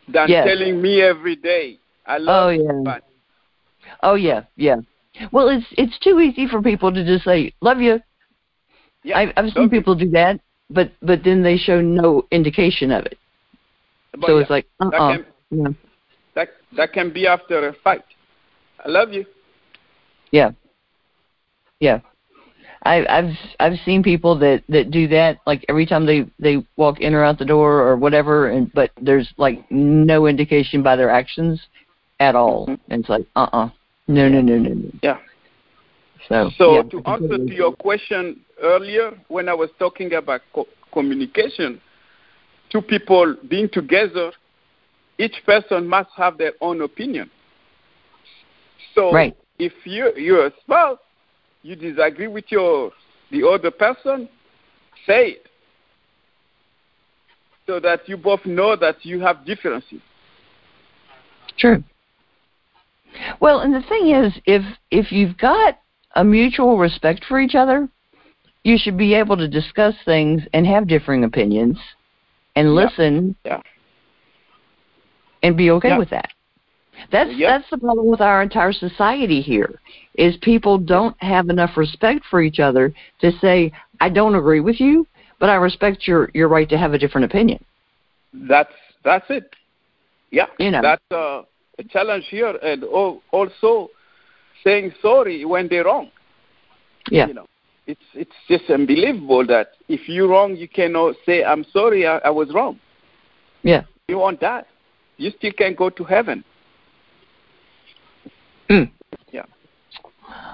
[0.09, 0.47] than Yes.
[0.49, 2.65] telling me every day I oh love you.
[2.65, 3.03] yeah But
[4.03, 4.77] oh yeah yeah
[5.33, 8.01] well it's it's too easy for people to just say love you
[9.05, 9.69] yeah, I've, I've seen you.
[9.69, 13.19] people do that, but but then they show no indication of it.
[14.13, 15.69] But so yeah, it's like, uh, uh can- yeah,
[16.35, 18.05] that that can be after a fight.
[18.85, 19.27] I love you.
[20.33, 20.51] yeah,
[21.81, 22.01] yeah.
[22.87, 27.01] I, I've I've seen people that that do that like every time they they walk
[27.01, 31.11] in or out the door or whatever, and but there's like no indication by their
[31.11, 31.61] actions
[32.21, 32.79] at all, Mhm.
[32.89, 33.69] and it's like, uh, uh
[34.09, 34.91] no, no, no, no, no.
[35.03, 35.19] Yeah.
[36.29, 40.69] So So yeah, to answer to your question earlier, when I was talking about co-
[40.93, 41.81] communication,
[42.71, 44.33] two people being together,
[45.19, 47.31] each person must have their own opinion.
[48.95, 49.37] So Right.
[49.59, 50.99] if you you're a spouse,
[51.67, 52.93] you disagree with your
[53.33, 54.29] the other person,
[55.05, 55.49] say it.
[57.67, 60.01] So that you both know that you have differences.
[61.59, 61.83] True.
[63.41, 64.63] Well, and the thing is, if
[64.93, 65.81] if you've got
[66.15, 67.89] a mutual respect for each other,
[68.63, 71.79] you should be able to discuss things and have differing opinions,
[72.55, 72.75] and Yeah.
[72.75, 73.61] listen, Yeah.
[75.43, 75.99] and be okay Yeah.
[75.99, 76.31] with that.
[77.11, 77.49] That's Yep.
[77.49, 79.81] that's the problem with our entire society here.
[80.15, 84.81] Is people don't have enough respect for each other to say, "I don't agree with
[84.81, 85.07] you,
[85.39, 87.63] but I respect your your right to have a different opinion."
[88.33, 88.73] That's
[89.05, 89.55] that's it.
[90.31, 90.83] Yeah, You know.
[90.83, 91.43] that's uh,
[91.79, 93.91] a challenge here, and al- also
[94.65, 96.11] saying sorry when they're wrong.
[97.11, 97.29] Yeah.
[97.29, 97.47] You know,
[97.87, 102.31] it's it's just unbelievable that if you're wrong, you cannot say I'm sorry, I, I
[102.31, 102.81] was wrong.
[103.63, 103.85] Yeah.
[104.09, 104.65] You won't die.
[105.19, 106.45] You still can go to heaven.
[108.71, 108.91] Mm.
[109.33, 109.45] Yeah.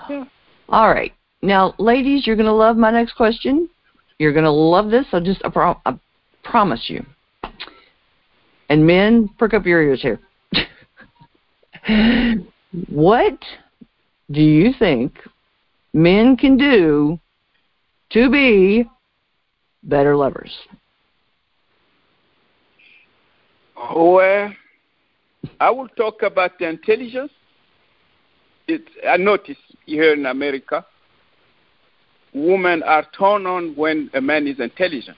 [0.08, 0.24] Yeah.
[0.68, 1.12] All right.
[1.42, 3.68] Now, ladies, you're going to love my next question.
[4.18, 5.06] You're going to love this.
[5.12, 5.98] I just I, pro- I
[6.44, 7.04] promise you.
[8.68, 10.20] And men, perk up your ears here.
[12.88, 13.38] what
[14.30, 15.18] do you think
[15.92, 17.18] men can do
[18.10, 18.88] to be
[19.82, 20.54] better lovers?
[23.94, 24.52] Well,
[25.58, 27.32] I will talk about the intelligence.
[28.68, 29.56] It, I notice
[29.86, 30.84] here in America,
[32.32, 35.16] women are turned on when a man is intelligent.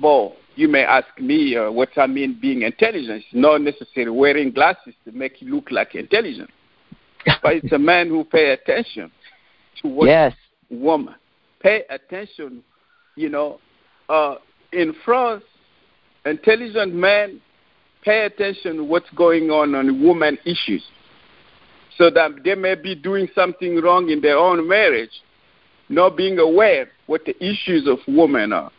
[0.00, 3.24] Well, you may ask me uh, what I mean being intelligent.
[3.24, 6.50] It's not necessarily wearing glasses to make you look like intelligent,
[7.42, 9.10] but it's a man who pay attention
[9.82, 10.34] to what yes.
[10.70, 11.14] woman
[11.60, 12.62] pay attention.
[13.16, 13.60] You know,
[14.08, 14.36] uh,
[14.72, 15.42] in France,
[16.24, 17.40] intelligent men
[18.04, 20.84] pay attention to what's going on on woman issues
[21.98, 25.10] so that they may be doing something wrong in their own marriage,
[25.88, 28.70] not being aware what the issues of women are.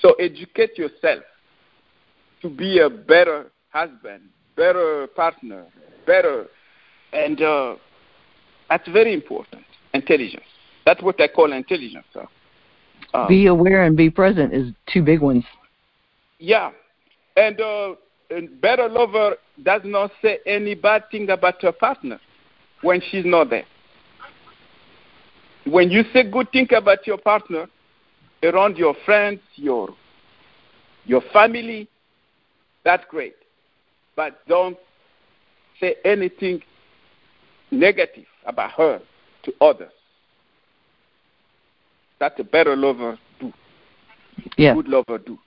[0.00, 1.22] So educate yourself
[2.40, 4.22] to be a better husband,
[4.56, 5.66] better partner,
[6.06, 6.46] better,
[7.12, 7.76] and uh,
[8.70, 9.62] that's very important.
[9.92, 10.44] Intelligence.
[10.86, 12.06] That's what I call intelligence.
[12.12, 12.28] So,
[13.12, 15.44] um, be aware and be present is two big ones.
[16.38, 16.72] Yeah,
[17.36, 17.94] and, uh,
[18.30, 22.18] and better lover does not say any bad thing about her partner
[22.84, 23.64] when she's not there.
[25.64, 27.66] When you say good thing about your partner,
[28.42, 29.88] around your friends, your
[31.06, 31.88] your family,
[32.84, 33.34] that's great.
[34.14, 34.76] But don't
[35.80, 36.60] say anything
[37.70, 39.00] negative about her
[39.44, 39.92] to others.
[42.20, 43.52] That's a better lover do.
[44.56, 44.74] Yeah.
[44.74, 45.38] Good lover do.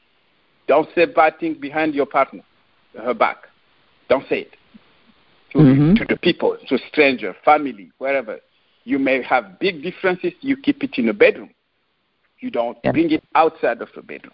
[0.68, 2.42] Don't say bad things behind your partner,
[3.00, 3.38] her back.
[4.10, 4.57] Don't say it
[5.52, 5.95] to, mm-hmm.
[5.95, 8.39] to the people, to stranger, family, wherever.
[8.84, 10.34] You may have big differences.
[10.41, 11.50] You keep it in the bedroom.
[12.39, 12.91] You don't yeah.
[12.91, 14.34] bring it outside of the bedroom.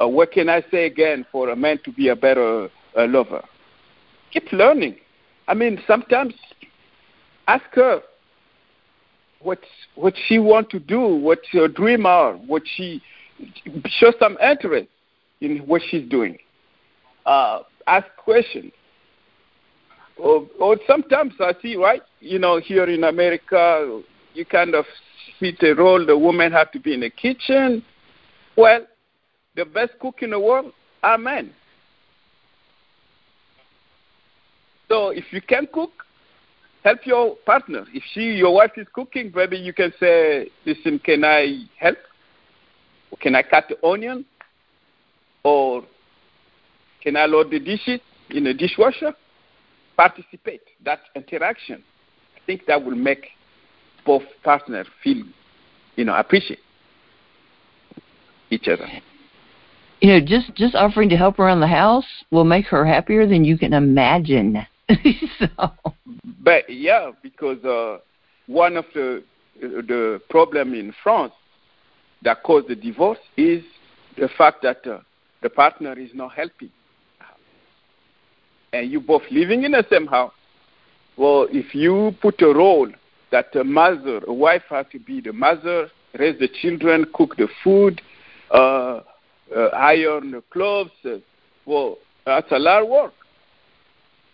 [0.00, 3.42] Uh, what can I say again for a man to be a better uh, lover?
[4.32, 4.96] Keep learning.
[5.48, 6.34] I mean, sometimes
[7.48, 8.02] ask her
[9.40, 9.60] what
[9.94, 13.02] what she want to do, what her dream are, what she
[13.86, 14.88] show some interest
[15.40, 16.38] in what she's doing.
[17.24, 18.72] Uh, ask questions.
[20.16, 22.02] Or, or sometimes I see, right?
[22.20, 24.02] You know, here in America,
[24.34, 24.86] you kind of
[25.38, 26.04] fit a role.
[26.04, 27.84] The woman have to be in the kitchen.
[28.56, 28.86] Well,
[29.54, 31.52] the best cook in the world are men.
[34.88, 35.90] So if you can cook,
[36.84, 37.84] help your partner.
[37.92, 41.98] If she, your wife is cooking, maybe you can say, listen, can I help?
[43.20, 44.24] Can I cut the onion?
[45.42, 45.82] Or
[47.02, 48.00] can I load the dishes
[48.30, 49.14] in the dishwasher?
[49.96, 50.62] Participate.
[50.84, 51.82] That interaction.
[52.36, 53.28] I think that will make
[54.04, 55.24] both partners feel,
[55.96, 56.60] you know, appreciate
[58.50, 58.86] each other.
[60.00, 63.44] You know, just just offering to help around the house will make her happier than
[63.44, 64.66] you can imagine.
[65.38, 65.72] so.
[66.42, 67.98] But yeah, because uh,
[68.46, 69.24] one of the
[69.60, 71.32] the problem in France
[72.22, 73.64] that caused the divorce is
[74.18, 74.98] the fact that uh,
[75.42, 76.70] the partner is not helping,
[78.72, 80.32] and you both living in the same house.
[81.16, 82.88] Well, if you put a role
[83.32, 85.88] that a mother, a wife has to be the mother,
[86.18, 88.00] raise the children, cook the food,
[88.50, 89.00] uh,
[89.54, 90.90] uh, iron the clothes.
[91.04, 91.16] Uh,
[91.64, 93.12] well, that's a lot of work.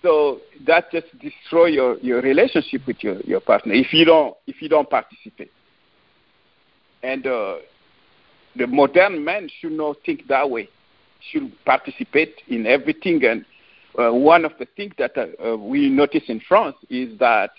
[0.03, 4.61] So that just destroy your, your relationship with your, your partner if you don't if
[4.61, 5.53] you don't participate.
[7.05, 7.57] And uh,
[8.57, 10.69] the modern man should not think that way.
[11.31, 13.25] Should participate in everything.
[13.25, 13.45] And
[13.99, 17.51] uh, one of the things that uh, we notice in France is that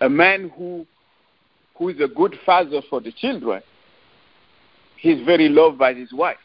[0.00, 0.86] a man who
[1.76, 3.60] who is a good father for the children,
[4.96, 6.36] he's very loved by his wife.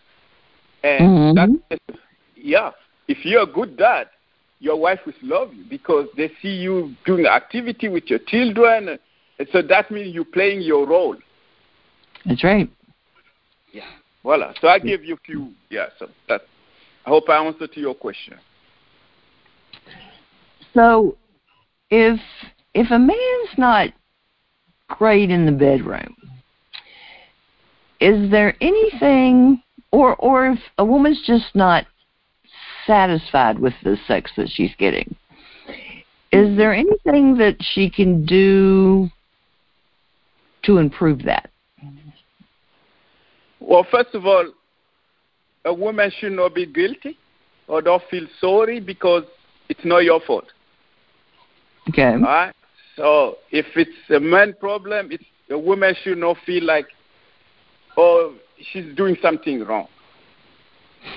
[0.84, 1.56] And mm-hmm.
[1.70, 2.00] that's
[2.36, 2.72] yeah,
[3.08, 4.08] if you're a good dad,
[4.60, 8.98] your wife will love you because they see you doing activity with your children.
[9.38, 11.16] And so that means you're playing your role.
[12.26, 12.70] That's right.
[13.72, 13.84] Yeah.
[14.24, 14.54] Voila.
[14.60, 15.52] So I give you a few.
[15.70, 15.88] Yeah.
[15.98, 16.42] So that.
[17.06, 18.38] I hope I answered to your question.
[20.74, 21.18] So,
[21.90, 22.20] if
[22.74, 23.90] if a man's not
[24.88, 26.16] great in the bedroom,
[28.00, 29.62] is there anything,
[29.92, 31.86] or or if a woman's just not
[32.86, 35.16] satisfied with the sex that she's getting,
[36.32, 39.10] is there anything that she can do
[40.64, 41.50] to improve that?
[43.60, 44.52] Well, first of all,
[45.66, 47.18] a woman should not be guilty
[47.68, 49.24] or don't feel sorry because
[49.70, 50.46] it's not your fault.
[51.90, 52.14] Okay.
[52.14, 52.56] All right.
[52.96, 56.88] So if it's a man problem, it's a woman should not feel like,
[57.98, 58.36] oh,
[58.72, 59.88] she's doing something wrong.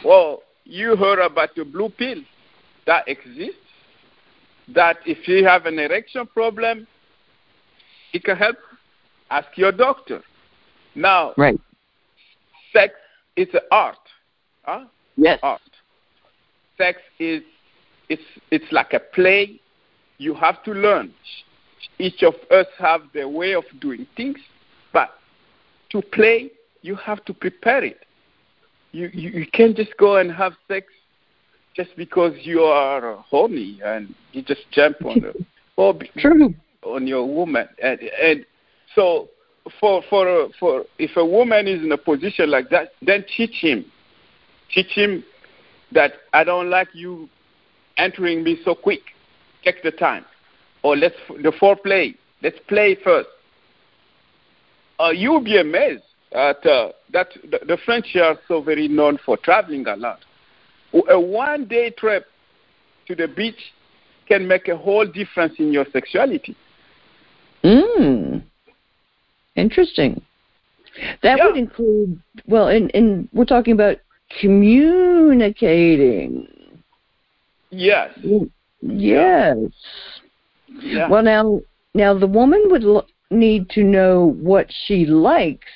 [0.04, 2.22] Well, you heard about the blue pill
[2.86, 3.56] that exists.
[4.68, 6.86] that if you have an erection problem,
[8.12, 8.56] it can help.
[9.30, 10.22] Ask your doctor.
[10.94, 11.58] Now, right.
[12.72, 12.94] sex
[13.34, 13.96] is an art.
[14.62, 14.84] Huh?
[15.16, 15.38] Yes.
[15.42, 15.60] Art.
[16.76, 17.42] Sex is
[18.08, 19.58] it's it's like a play.
[20.22, 21.12] You have to learn.
[21.98, 24.38] Each of us have their way of doing things,
[24.92, 25.10] but
[25.90, 26.52] to play,
[26.82, 28.06] you have to prepare it.
[28.92, 30.86] You you, you can't just go and have sex
[31.74, 35.44] just because you are horny and you just jump on the
[35.76, 36.54] or True.
[36.84, 38.44] on your woman and and
[38.94, 39.28] so
[39.80, 43.86] for for for if a woman is in a position like that then teach him
[44.74, 45.24] teach him
[45.92, 47.26] that i don't like you
[47.96, 49.00] entering me so quick
[49.64, 50.24] take the time
[50.82, 53.28] or let's the foreplay let's play first
[55.00, 56.02] uh, you'll be amazed
[56.32, 60.20] at uh, that the, the french are so very known for traveling a lot
[61.08, 62.26] a one day trip
[63.06, 63.72] to the beach
[64.28, 66.54] can make a whole difference in your sexuality.
[67.64, 68.42] Mm.
[69.56, 70.22] Interesting.
[71.22, 71.46] That Yeah.
[71.46, 73.96] would include well, and and we're talking about
[74.40, 76.46] communicating.
[77.70, 78.10] Yes.
[78.82, 79.56] Yes.
[80.68, 81.08] Yeah.
[81.08, 81.60] Well, now
[81.94, 85.68] now the woman would l- need to know what she likes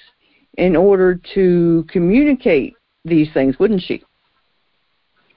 [0.58, 4.02] in order to communicate these things, wouldn't she?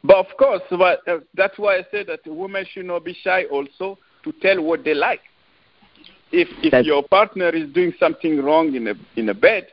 [0.03, 3.13] But of course, but, uh, that's why I said that a woman should not be
[3.13, 5.19] shy also to tell what they like.
[6.31, 9.67] If if That's- your partner is doing something wrong in a in a bed,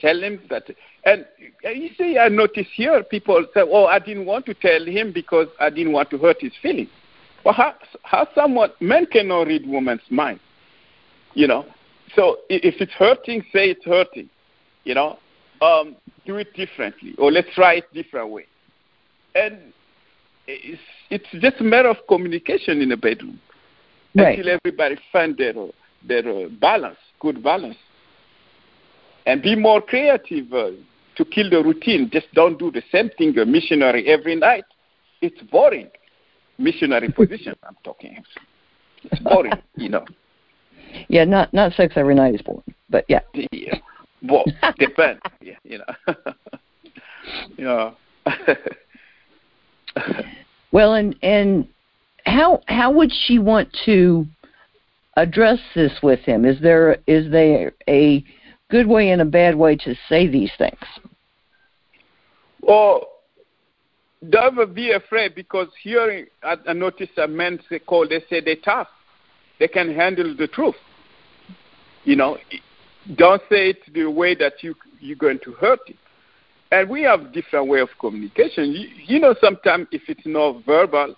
[0.00, 0.64] tell him that.
[1.04, 1.24] And
[1.64, 5.12] uh, you see, I notice here people say, "Oh, I didn't want to tell him
[5.12, 6.90] because I didn't want to hurt his feelings."
[7.48, 10.38] Well, how how someone men cannot read woman's mind,
[11.32, 11.64] you know.
[12.14, 14.28] So if it's hurting, say it's hurting,
[14.84, 15.18] you know.
[15.62, 15.96] Um,
[16.26, 18.44] do it differently, or let's try it different way
[19.34, 19.72] and
[20.46, 20.80] it's,
[21.10, 23.40] it's just a matter of communication in the bedroom
[24.14, 24.38] Right.
[24.38, 25.52] until everybody find their
[26.06, 27.76] their uh, balance, good balance,
[29.26, 30.70] and be more creative uh,
[31.16, 32.08] to kill the routine.
[32.10, 34.64] Just don't do the same thing, a missionary every night.
[35.20, 35.88] It's boring.
[36.58, 38.22] Missionary position, I'm talking.
[39.04, 40.04] It's boring, you know.
[41.08, 43.20] Yeah, not not sex every night is boring, but yeah.
[43.52, 43.78] Yeah.
[44.22, 44.44] Well,
[44.78, 45.20] depends.
[45.40, 46.14] Yeah, you know.
[48.26, 48.64] yeah.
[50.72, 51.68] Well, and and
[52.26, 54.26] how how would she want to
[55.16, 56.44] address this with him?
[56.44, 58.24] Is there is there a
[58.70, 60.78] good way and a bad way to say these things?
[62.62, 63.06] Or
[64.30, 68.56] don't be afraid because here I, I notice a men say call they say they're
[68.56, 68.88] tough.
[69.58, 70.74] They can handle the truth.
[72.04, 72.38] You know,
[73.16, 75.96] don't say it the way that you you're going to hurt it.
[76.70, 78.72] And we have different way of communication.
[78.72, 81.14] You, you know, sometimes if it's not verbal,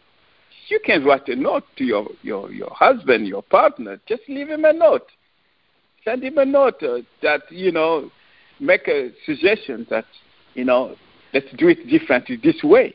[0.68, 3.98] you can write a note to your your your husband, your partner.
[4.06, 5.06] Just leave him a note.
[6.04, 8.10] Send him a note uh, that you know,
[8.58, 10.04] make a suggestion that
[10.54, 10.96] you know,
[11.32, 12.94] let's do it differently this way.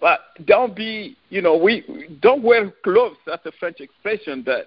[0.00, 3.16] But don't be, you know, we don't wear clothes.
[3.26, 4.44] That's a French expression.
[4.46, 4.66] That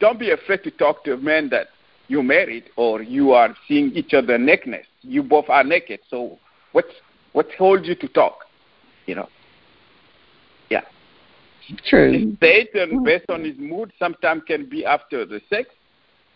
[0.00, 1.68] don't be afraid to talk to a man that
[2.08, 4.86] you're married or you are seeing each other nakedness.
[5.00, 6.00] You both are naked.
[6.10, 6.38] So
[6.72, 6.92] what's
[7.32, 8.40] what holds you to talk?
[9.06, 9.28] You know.
[10.70, 10.82] Yeah.
[11.86, 12.36] True.
[12.40, 15.70] Satan, based on his mood, sometimes can be after the sex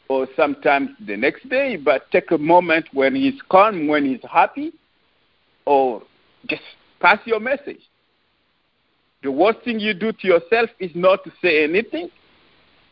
[0.09, 4.73] or sometimes the next day, but take a moment when he's calm, when he's happy,
[5.69, 6.03] or
[6.47, 6.63] just
[6.99, 7.81] pass your message.
[9.23, 12.09] The worst thing you do to yourself is not to say anything,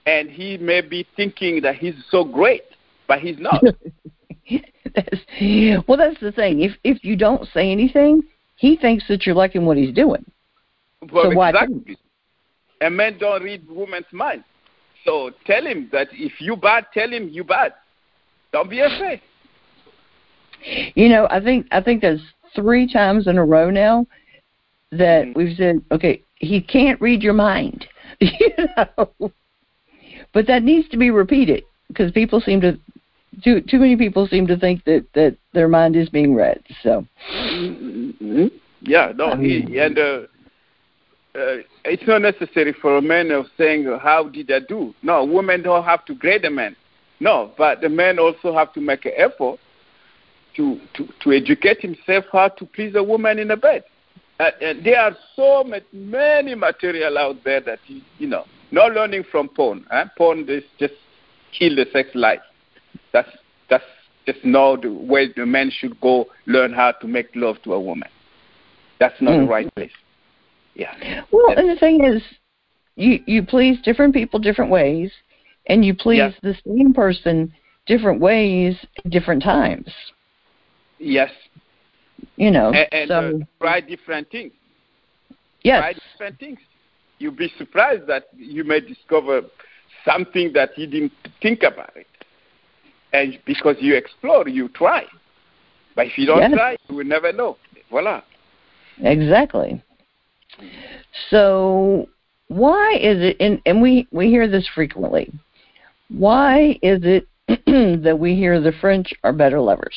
[0.05, 2.65] and he may be thinking that he's so great,
[3.09, 3.63] but he's not.
[4.95, 6.61] That's- well, that's the thing.
[6.63, 8.23] If if you don't say anything,
[8.57, 10.25] he thinks that you're liking what he's doing.
[11.13, 11.99] Well, So exactly.
[12.81, 14.45] And men don't read women's mind.
[15.05, 17.75] So tell him that if you bad, tell him you bad.
[18.53, 19.21] Don't be afraid.
[20.95, 22.23] You know, I think I think there's
[22.55, 24.07] three times in a row now
[24.93, 25.35] that Mhm.
[25.35, 27.87] we've said, okay, he can't read your mind.
[28.21, 29.33] you know,
[30.33, 32.79] but that needs to be repeated because people seem to
[33.43, 36.63] too too many people seem to think that that their mind is being read.
[36.83, 38.47] So Mm-hmm.
[38.83, 40.21] Yeah, no, he and uh,
[41.35, 44.95] uh, it's not necessary for a man of saying uh, how did I do.
[45.03, 46.77] No, women don't have to grade a man.
[47.21, 49.59] No, but the man also have to make an effort
[50.57, 53.85] to to to educate himself how to please a woman in a bed.
[54.39, 59.25] Uh, and there are so many material out there that you, you know, not learning
[59.31, 59.87] from porn.
[59.91, 60.05] Huh?
[60.19, 60.93] Porn is just
[61.59, 62.41] kill the sex life.
[63.13, 63.31] That's
[63.71, 63.85] that's
[64.27, 67.81] just not the way the man should go learn how to make love to a
[67.81, 68.09] woman.
[68.99, 69.45] That's not Mm.
[69.45, 69.93] the right place.
[70.75, 71.23] Yeah.
[71.31, 72.23] Well, and the thing is,
[72.97, 75.11] you you please different people different ways,
[75.67, 76.35] and you please Yes.
[76.43, 77.53] the same person
[77.87, 78.77] different ways,
[79.09, 79.89] different times.
[80.99, 81.31] Yes.
[82.37, 84.53] You know, And, and so uh, try different things.
[85.63, 86.59] yes, Try different things.
[87.19, 89.43] You'll be surprised that you may discover
[90.05, 92.07] something that you didn't think about it.
[93.13, 95.05] And because you explore, you try.
[95.95, 96.53] But if you don't Yes.
[96.53, 97.57] try, you will never know.
[97.91, 98.23] Voila.
[99.01, 99.83] Exactly.
[101.31, 102.09] So
[102.49, 105.33] why is it and, and we, we hear this frequently.
[106.09, 107.27] Why is it
[108.03, 109.97] that we hear the French are better lovers?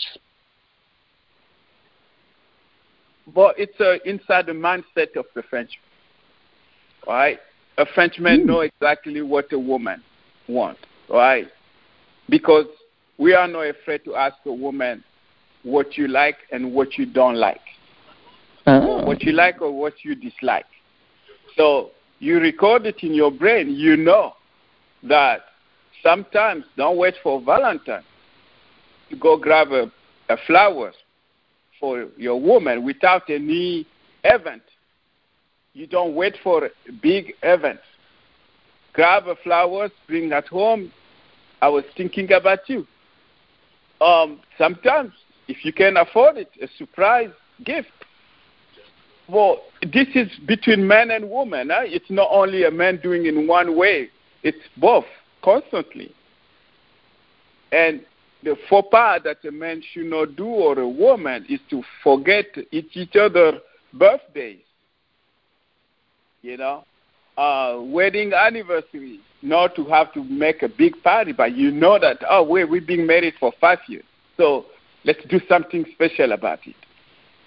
[3.34, 5.80] But it's uh, inside the mindset of the French.
[7.08, 7.40] Right?
[7.78, 8.48] A Frenchman Hmm.
[8.48, 10.04] know exactly what a woman
[10.48, 10.82] wants.
[11.10, 11.48] Right?
[12.30, 12.68] Because
[13.18, 15.04] we are not afraid to ask a woman
[15.64, 17.62] what you like and what you don't like.
[18.66, 19.04] Oh.
[19.04, 20.66] what you like or what you dislike.
[21.58, 23.70] So you record it in your brain.
[23.72, 24.34] You know
[25.04, 25.42] that
[26.04, 28.04] sometimes don't wait for Valentine
[29.10, 29.92] to go grab a,
[30.30, 30.96] a flowers
[31.80, 33.88] for your woman without any
[34.24, 34.64] event.
[35.74, 36.70] You don't wait for
[37.02, 37.84] big events.
[38.94, 40.92] Grab a flowers, bring at home.
[41.62, 42.86] I was thinking about you.
[44.02, 45.12] Um, sometimes,
[45.48, 47.32] if you can afford it, a surprise
[47.64, 47.90] gift.
[49.28, 51.70] Well, this is between man and woman.
[51.72, 51.82] Huh?
[51.84, 54.10] It's not only a man doing in one way.
[54.42, 55.06] It's both
[55.44, 56.14] constantly.
[57.72, 58.04] And
[58.44, 62.46] the faux pas that a man should not do or a woman is to forget
[62.72, 63.60] each, each other
[63.94, 64.62] birthdays.
[66.42, 66.86] You know,
[67.38, 72.20] uh, wedding anniversary, not to have to make a big party, but you know that
[72.30, 74.06] oh we, we've been married for five years,
[74.38, 74.66] so
[75.04, 76.76] let's do something special about it.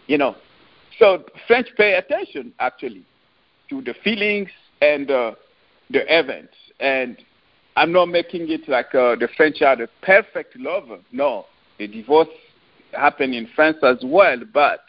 [0.09, 0.37] You know,
[0.99, 3.05] so French pay attention actually
[3.71, 4.51] to the feelings
[4.83, 5.33] and uh,
[5.91, 6.55] the events.
[6.81, 7.17] And
[7.77, 10.99] I'm not making it like uh, the French are the perfect lover.
[11.11, 11.47] No,
[11.79, 12.29] the divorce
[12.93, 14.39] happened in France as well.
[14.53, 14.81] But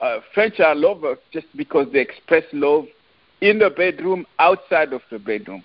[0.00, 2.86] uh, French are lovers just because they express love
[3.40, 5.62] in the bedroom, outside of the bedroom.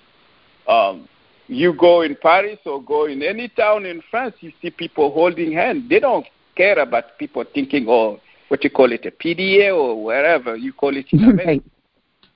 [0.68, 1.08] Um,
[1.48, 5.54] you go in Paris or go in any town in France, you see people holding
[5.54, 5.88] hands.
[5.90, 6.26] They don't
[6.56, 8.20] care about people thinking, oh,
[8.50, 11.46] what you call it, a PDA or wherever you call it in America.
[11.46, 11.64] Right.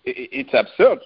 [0.04, 1.00] It's absurd.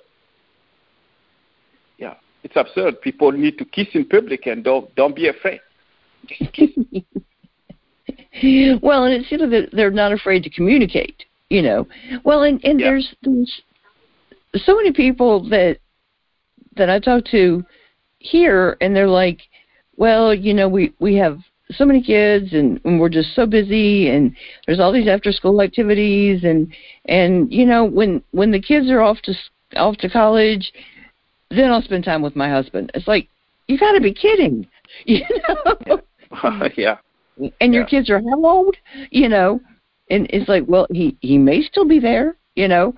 [2.46, 3.02] It's absurd.
[3.02, 5.60] People need to kiss in public and don't don't be afraid.
[8.84, 11.24] well, and it seems that they're not afraid to communicate.
[11.50, 11.88] You know,
[12.24, 12.90] well, and and Yeah.
[12.90, 13.62] there's there's
[14.64, 15.80] so many people that
[16.78, 17.66] that I talk to
[18.20, 19.42] here, and they're like,
[19.98, 21.40] well, you know, we we have
[21.72, 24.36] so many kids, and, and we're just so busy, and
[24.68, 26.72] there's all these after school activities, and
[27.06, 30.72] and you know, when when the kids are off to s- off to college,
[31.50, 32.92] then I'll spend time with my husband.
[32.94, 33.28] It's like
[33.68, 34.68] you got to be kidding,
[35.06, 35.22] you
[35.88, 36.02] know.
[36.78, 36.98] yeah.
[37.62, 37.90] and your Yeah.
[37.90, 38.76] kids are how old
[39.12, 39.60] you know
[40.10, 42.94] and it's like well he he may still be there you know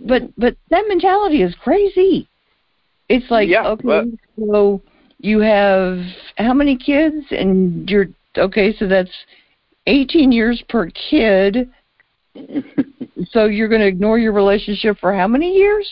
[0.00, 2.28] but but that mentality is crazy
[3.08, 4.06] it's like Yeah, okay but-
[4.38, 4.82] so
[5.18, 5.98] you have
[6.36, 8.06] how many kids and you're
[8.36, 9.10] okay so that's
[9.86, 11.70] 18 years per kid
[13.30, 15.88] so you're going to ignore your relationship for how many years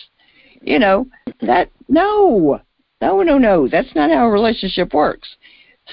[0.63, 1.07] you know
[1.41, 2.61] that no
[3.01, 5.37] no no no that's not how a relationship works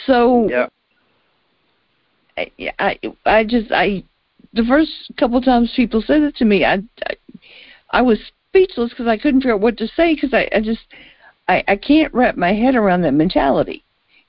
[0.05, 0.67] so yeah.
[2.37, 4.03] I, I I just I
[4.53, 6.75] the first couple of times people said it to me, I
[7.05, 7.15] I,
[7.91, 8.19] I was
[8.49, 10.81] speechless because I couldn't figure out what to say because I I just
[11.47, 13.83] I I can't wrap my head around that mentality.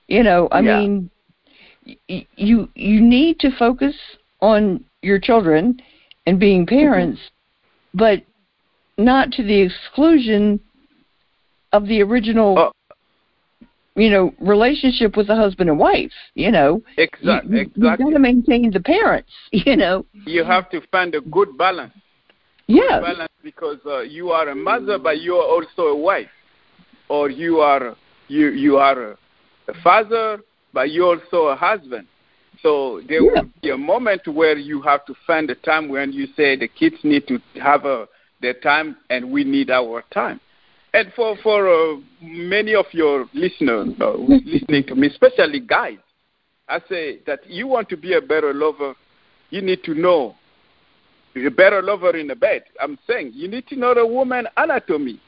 [0.08, 0.78] You know, I Yeah.
[0.78, 1.10] mean,
[2.08, 3.96] y- you you need to focus
[4.40, 5.80] on your children
[6.26, 6.76] and being mm-hmm.
[6.76, 7.20] parents,
[7.94, 8.22] but
[8.98, 10.60] not to the exclusion
[11.74, 12.58] of the original.
[12.58, 12.70] Oh.
[13.96, 16.10] You know, relationship with the husband and wife.
[16.34, 17.58] You know, Exactly.
[17.58, 19.30] you, you, you got to maintain the parents.
[19.52, 20.04] You know.
[20.26, 21.94] You have to find a good balance.
[22.66, 23.00] Yeah.
[23.00, 26.34] balance because uh, you are a mother, but you are also a wife,
[27.08, 27.94] or you are
[28.28, 29.18] you you are a,
[29.68, 30.40] a father,
[30.72, 32.06] but you're also a husband.
[32.62, 33.42] So there Yeah.
[33.42, 36.68] will be a moment where you have to find a time when you say the
[36.68, 38.08] kids need to have a,
[38.40, 40.40] their time and we need our time.
[40.94, 45.98] And for for uh, many of your listeners uh, listening to me, especially guys,
[46.68, 48.94] I say that you want to be a better lover,
[49.50, 50.36] you need to know
[51.34, 52.62] a better lover in the bed.
[52.80, 55.20] I'm saying you need to know the woman anatomy,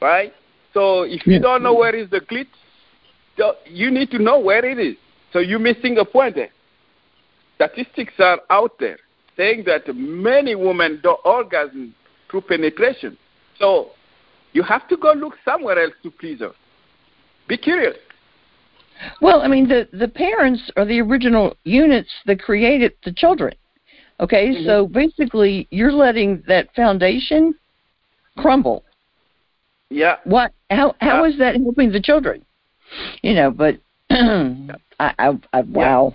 [0.00, 0.32] right?
[0.74, 2.48] So if you don't know where is the clit,
[3.66, 4.96] you need to know where it is.
[5.32, 6.50] So you're missing a point there.
[7.54, 8.98] Statistics are out there
[9.36, 11.94] saying that many women don't orgasm
[12.28, 13.16] through penetration.
[13.60, 13.92] So
[14.52, 16.52] you have to go look somewhere else to please her.
[17.48, 17.96] Be curious.
[19.20, 23.54] Well, I mean, the the parents are the original units that created the children.
[24.20, 24.66] Okay, mm-hmm.
[24.66, 27.54] so basically, you're letting that foundation
[28.38, 28.84] crumble.
[29.90, 30.16] Yeah.
[30.24, 30.52] What?
[30.70, 30.94] How?
[31.00, 31.30] How yeah.
[31.30, 32.44] is that helping the children?
[33.22, 33.78] You know, but
[34.10, 36.14] I, I, I, wow.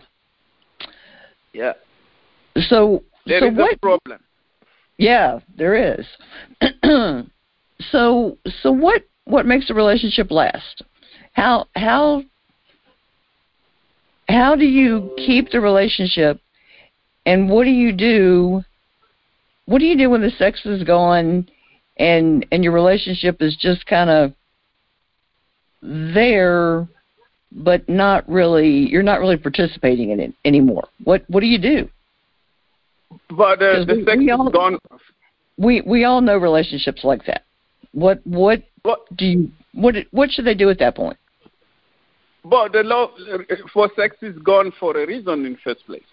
[1.53, 1.73] Yeah.
[2.69, 4.19] So, there so is what, a problem.
[4.97, 6.05] Yeah, there is.
[7.91, 9.03] so, so what?
[9.25, 10.83] What makes a relationship last?
[11.33, 12.23] How how
[14.29, 16.39] how do you keep the relationship
[17.25, 18.63] and what do you do
[19.65, 21.47] what do you do when the sex is gone
[21.97, 24.33] and and your relationship is just kind of
[25.81, 26.87] there
[27.51, 31.89] but not really you're not really participating in it anymore what what do you do
[33.29, 34.77] but uh, the we, sex we all, is gone
[35.57, 37.43] we we all know relationships like that
[37.97, 41.17] what what what do you what what should they do at that point
[42.49, 43.09] but the love
[43.73, 46.03] for sex is gone for a reason in first place.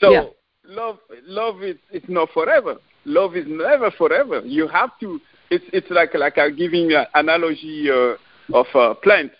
[0.00, 0.24] So yeah.
[0.64, 2.76] love, love is it's not forever.
[3.04, 4.40] Love is never forever.
[4.44, 5.20] You have to.
[5.50, 8.14] It's it's like like I'm giving an analogy uh,
[8.56, 9.32] of a plant.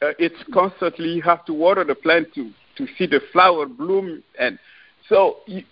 [0.00, 4.22] Uh, it's constantly you have to water the plant to to see the flower bloom,
[4.38, 4.58] and
[5.08, 5.64] so you,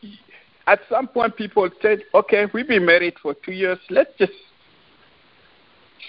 [0.67, 3.79] at some point people said, okay, we've been married for two years.
[3.89, 4.33] Let's just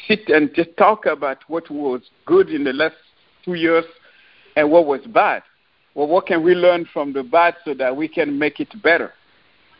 [0.07, 2.95] sit and just talk about what was good in the last
[3.43, 3.85] two years
[4.55, 5.43] and what was bad.
[5.95, 9.13] Well, what can we learn from the bad so that we can make it better?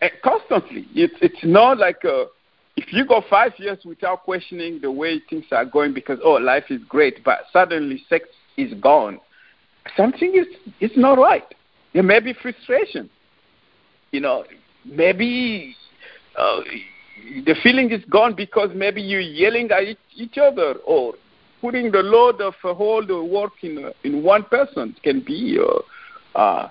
[0.02, 2.26] And constantly, it's it's not like a, uh,
[2.76, 6.66] if you go five years without questioning the way things are going because oh life
[6.70, 9.20] is great, but suddenly sex is gone,
[9.96, 10.48] something is
[10.80, 11.54] is not right.
[11.94, 13.10] There may be frustration.
[14.12, 14.46] You know,
[14.86, 15.76] maybe
[16.38, 16.62] uh,
[17.46, 21.14] the feeling is gone because maybe you're yelling at each other or
[21.62, 24.96] putting the load of uh, all the work in in one person.
[25.04, 25.60] Can be
[26.36, 26.70] uh, uh,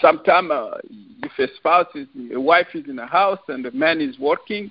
[0.00, 0.78] sometimes uh,
[1.22, 4.70] if a spouse is a wife is in a house and the man is working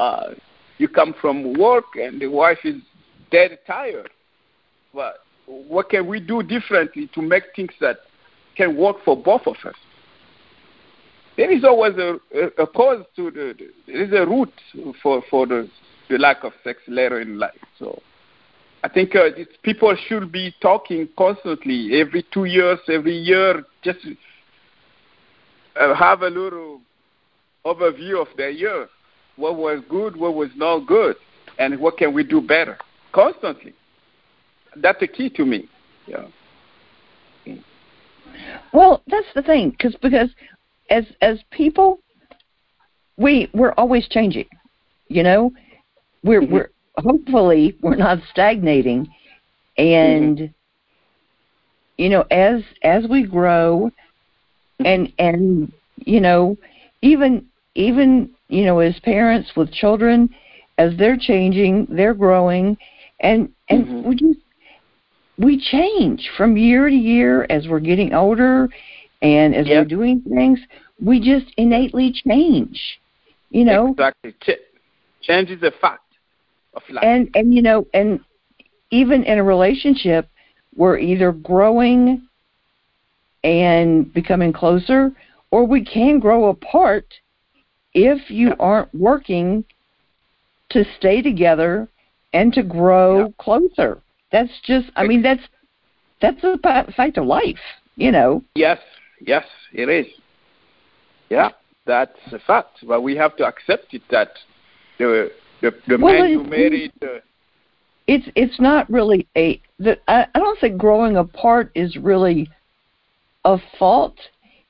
[0.00, 0.34] uh,
[0.78, 2.76] you come from work and the wife is
[3.30, 4.10] dead tired.
[4.94, 7.98] But what can we do differently to make things that
[8.56, 9.74] can work for both of us
[11.36, 12.18] there is always a,
[12.58, 14.52] a, cause to the, the there is a root
[15.02, 15.68] for for the
[16.08, 18.00] the lack of sex later in life so
[18.82, 19.28] I think uh,
[19.62, 23.98] people should be talking constantly, every two years, every year, just
[25.78, 26.80] uh, have a little
[27.64, 28.88] overview of their year.
[29.36, 31.16] What was good, what was not good,
[31.58, 32.78] and what can we do better?
[33.12, 33.74] Constantly.
[34.76, 35.68] That's the key to me.
[36.06, 36.26] Yeah.
[38.72, 40.30] Well, that's the thing, cause, because
[40.90, 42.00] as as people,
[43.16, 44.46] we we're always changing.
[45.08, 45.52] You know,
[46.22, 46.54] we're mm-hmm.
[46.54, 49.08] we're hopefully we're not stagnating
[49.78, 50.52] and mm-hmm.
[51.96, 53.90] you know as as we grow
[54.84, 56.56] and and you know
[57.02, 60.28] even even you know as parents with children
[60.78, 62.76] as they're changing they're growing
[63.20, 64.08] and and mm-hmm.
[64.08, 64.38] we just
[65.38, 68.68] we change from year to year as we're getting older
[69.22, 69.82] and as yep.
[69.82, 70.58] we're doing things
[71.02, 73.00] we just innately change
[73.50, 74.60] you know exactly Ch-
[75.22, 76.10] change is a fact
[76.74, 77.04] of life.
[77.04, 78.20] And and you know, and
[78.90, 80.28] even in a relationship,
[80.74, 82.26] we're either growing
[83.42, 85.12] and becoming closer,
[85.50, 87.06] or we can grow apart
[87.94, 89.64] if you aren't working
[90.70, 91.88] to stay together
[92.32, 93.28] and to grow yeah.
[93.38, 94.00] closer.
[94.30, 95.42] That's just, I mean, that's
[96.20, 96.58] that's a
[96.92, 97.58] fact of life,
[97.96, 98.44] you know.
[98.54, 98.78] Yes,
[99.20, 100.06] yes, it is.
[101.28, 101.50] Yeah,
[101.86, 104.30] that's a fact, but we have to accept it that
[104.98, 106.92] the the the well, man you married.
[107.02, 107.20] Uh,
[108.06, 109.60] it's it's not really a.
[109.78, 112.50] The, I, I don't think growing apart is really
[113.44, 114.18] a fault.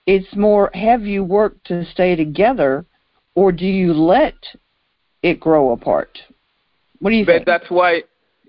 [0.06, 2.84] It's more have you worked to stay together,
[3.34, 4.34] or do you let
[5.22, 6.18] it grow apart?
[7.00, 7.46] What do you but think?
[7.46, 8.02] That's why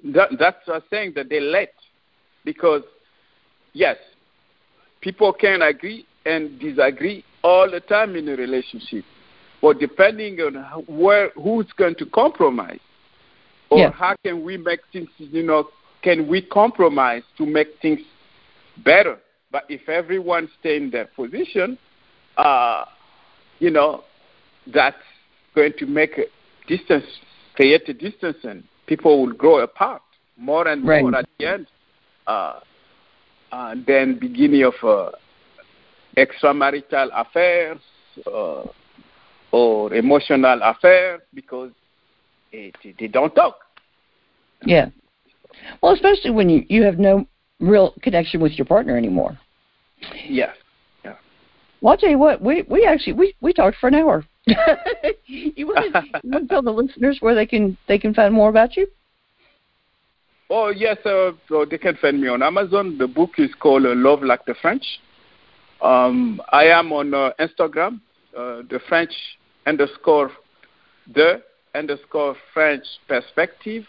[0.06, 1.74] that, that's what I'm saying that they let
[2.44, 2.84] because
[3.74, 3.98] yes,
[5.02, 9.04] people can agree and disagree all the time in a relationship.
[9.62, 10.56] But depending on
[10.88, 12.80] where who's going to compromise,
[13.70, 13.92] or yeah.
[13.92, 15.70] how can we make things, you know,
[16.02, 18.00] can we compromise to make things
[18.84, 19.20] better?
[19.52, 21.78] But if everyone stay in their position,
[22.38, 22.86] uh,
[23.60, 24.04] you know,
[24.74, 24.98] that's
[25.54, 26.26] going to make a
[26.68, 27.06] distance,
[27.56, 30.02] create a distance, and people will grow apart
[30.38, 31.04] more and right.
[31.04, 31.68] more at the end.
[32.26, 32.60] Uh,
[33.52, 35.12] and then beginning of uh,
[36.18, 37.80] extramarital affairs,
[38.28, 38.64] uh,
[39.52, 41.72] or emotional affairs because
[42.52, 43.58] it, they don't talk.
[44.66, 44.90] Yeah.
[45.82, 47.28] Well, especially when you you have no
[47.60, 49.38] real connection with your partner anymore.
[50.28, 50.56] Yes.
[51.04, 51.16] Yeah.
[51.82, 52.42] Well, I'll tell you what.
[52.42, 54.26] We we actually we we talked for an hour.
[55.26, 58.34] you want to you want to tell the listeners where they can they can find
[58.34, 58.88] more about you?
[60.54, 61.32] Oh yes, uh,
[61.70, 62.98] they can find me on Amazon.
[62.98, 64.84] The book is called uh, Love Like the French.
[65.82, 68.02] Um, I am on uh, Instagram,
[68.38, 69.14] uh, the French
[69.66, 70.30] underscore
[71.16, 71.42] the
[71.74, 73.86] underscore French perspective,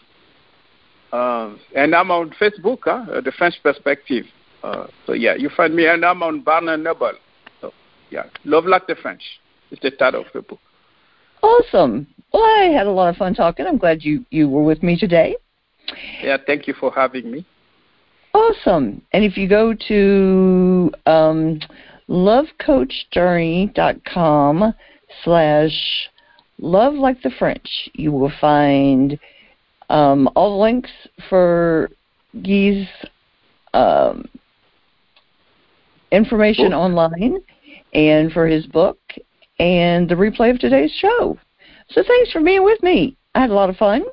[1.11, 4.23] uh, and I'm on Facebook, huh, the French perspective.
[4.63, 7.11] Uh, so yeah, you find me, and I'm on Barnes Noble.
[7.59, 7.73] So
[8.09, 9.23] yeah, Love Like the French
[9.69, 10.59] is the title of the book.
[11.41, 12.07] Awesome.
[12.31, 13.67] Well, I had a lot of fun talking.
[13.67, 15.35] I'm glad you you were with me today.
[16.21, 17.45] Yeah, thank you for having me.
[18.33, 19.01] Awesome.
[19.11, 21.59] And if you go to um,
[22.09, 24.73] lovecoachjourney.com
[25.23, 26.09] slash
[26.59, 29.19] love like the French, you will find
[29.89, 30.89] um, all the links
[31.29, 31.91] for
[32.41, 32.87] Guy's
[33.73, 34.27] um,
[36.11, 37.37] information online
[37.93, 38.97] and for his book
[39.59, 41.37] and the replay of today's show.
[41.89, 43.15] So thanks for being with me.
[43.35, 44.03] I had a lot of fun.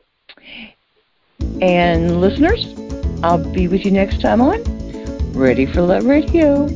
[1.62, 2.74] And listeners,
[3.22, 4.62] I'll be with you next time on
[5.32, 6.66] Ready for Love Radio.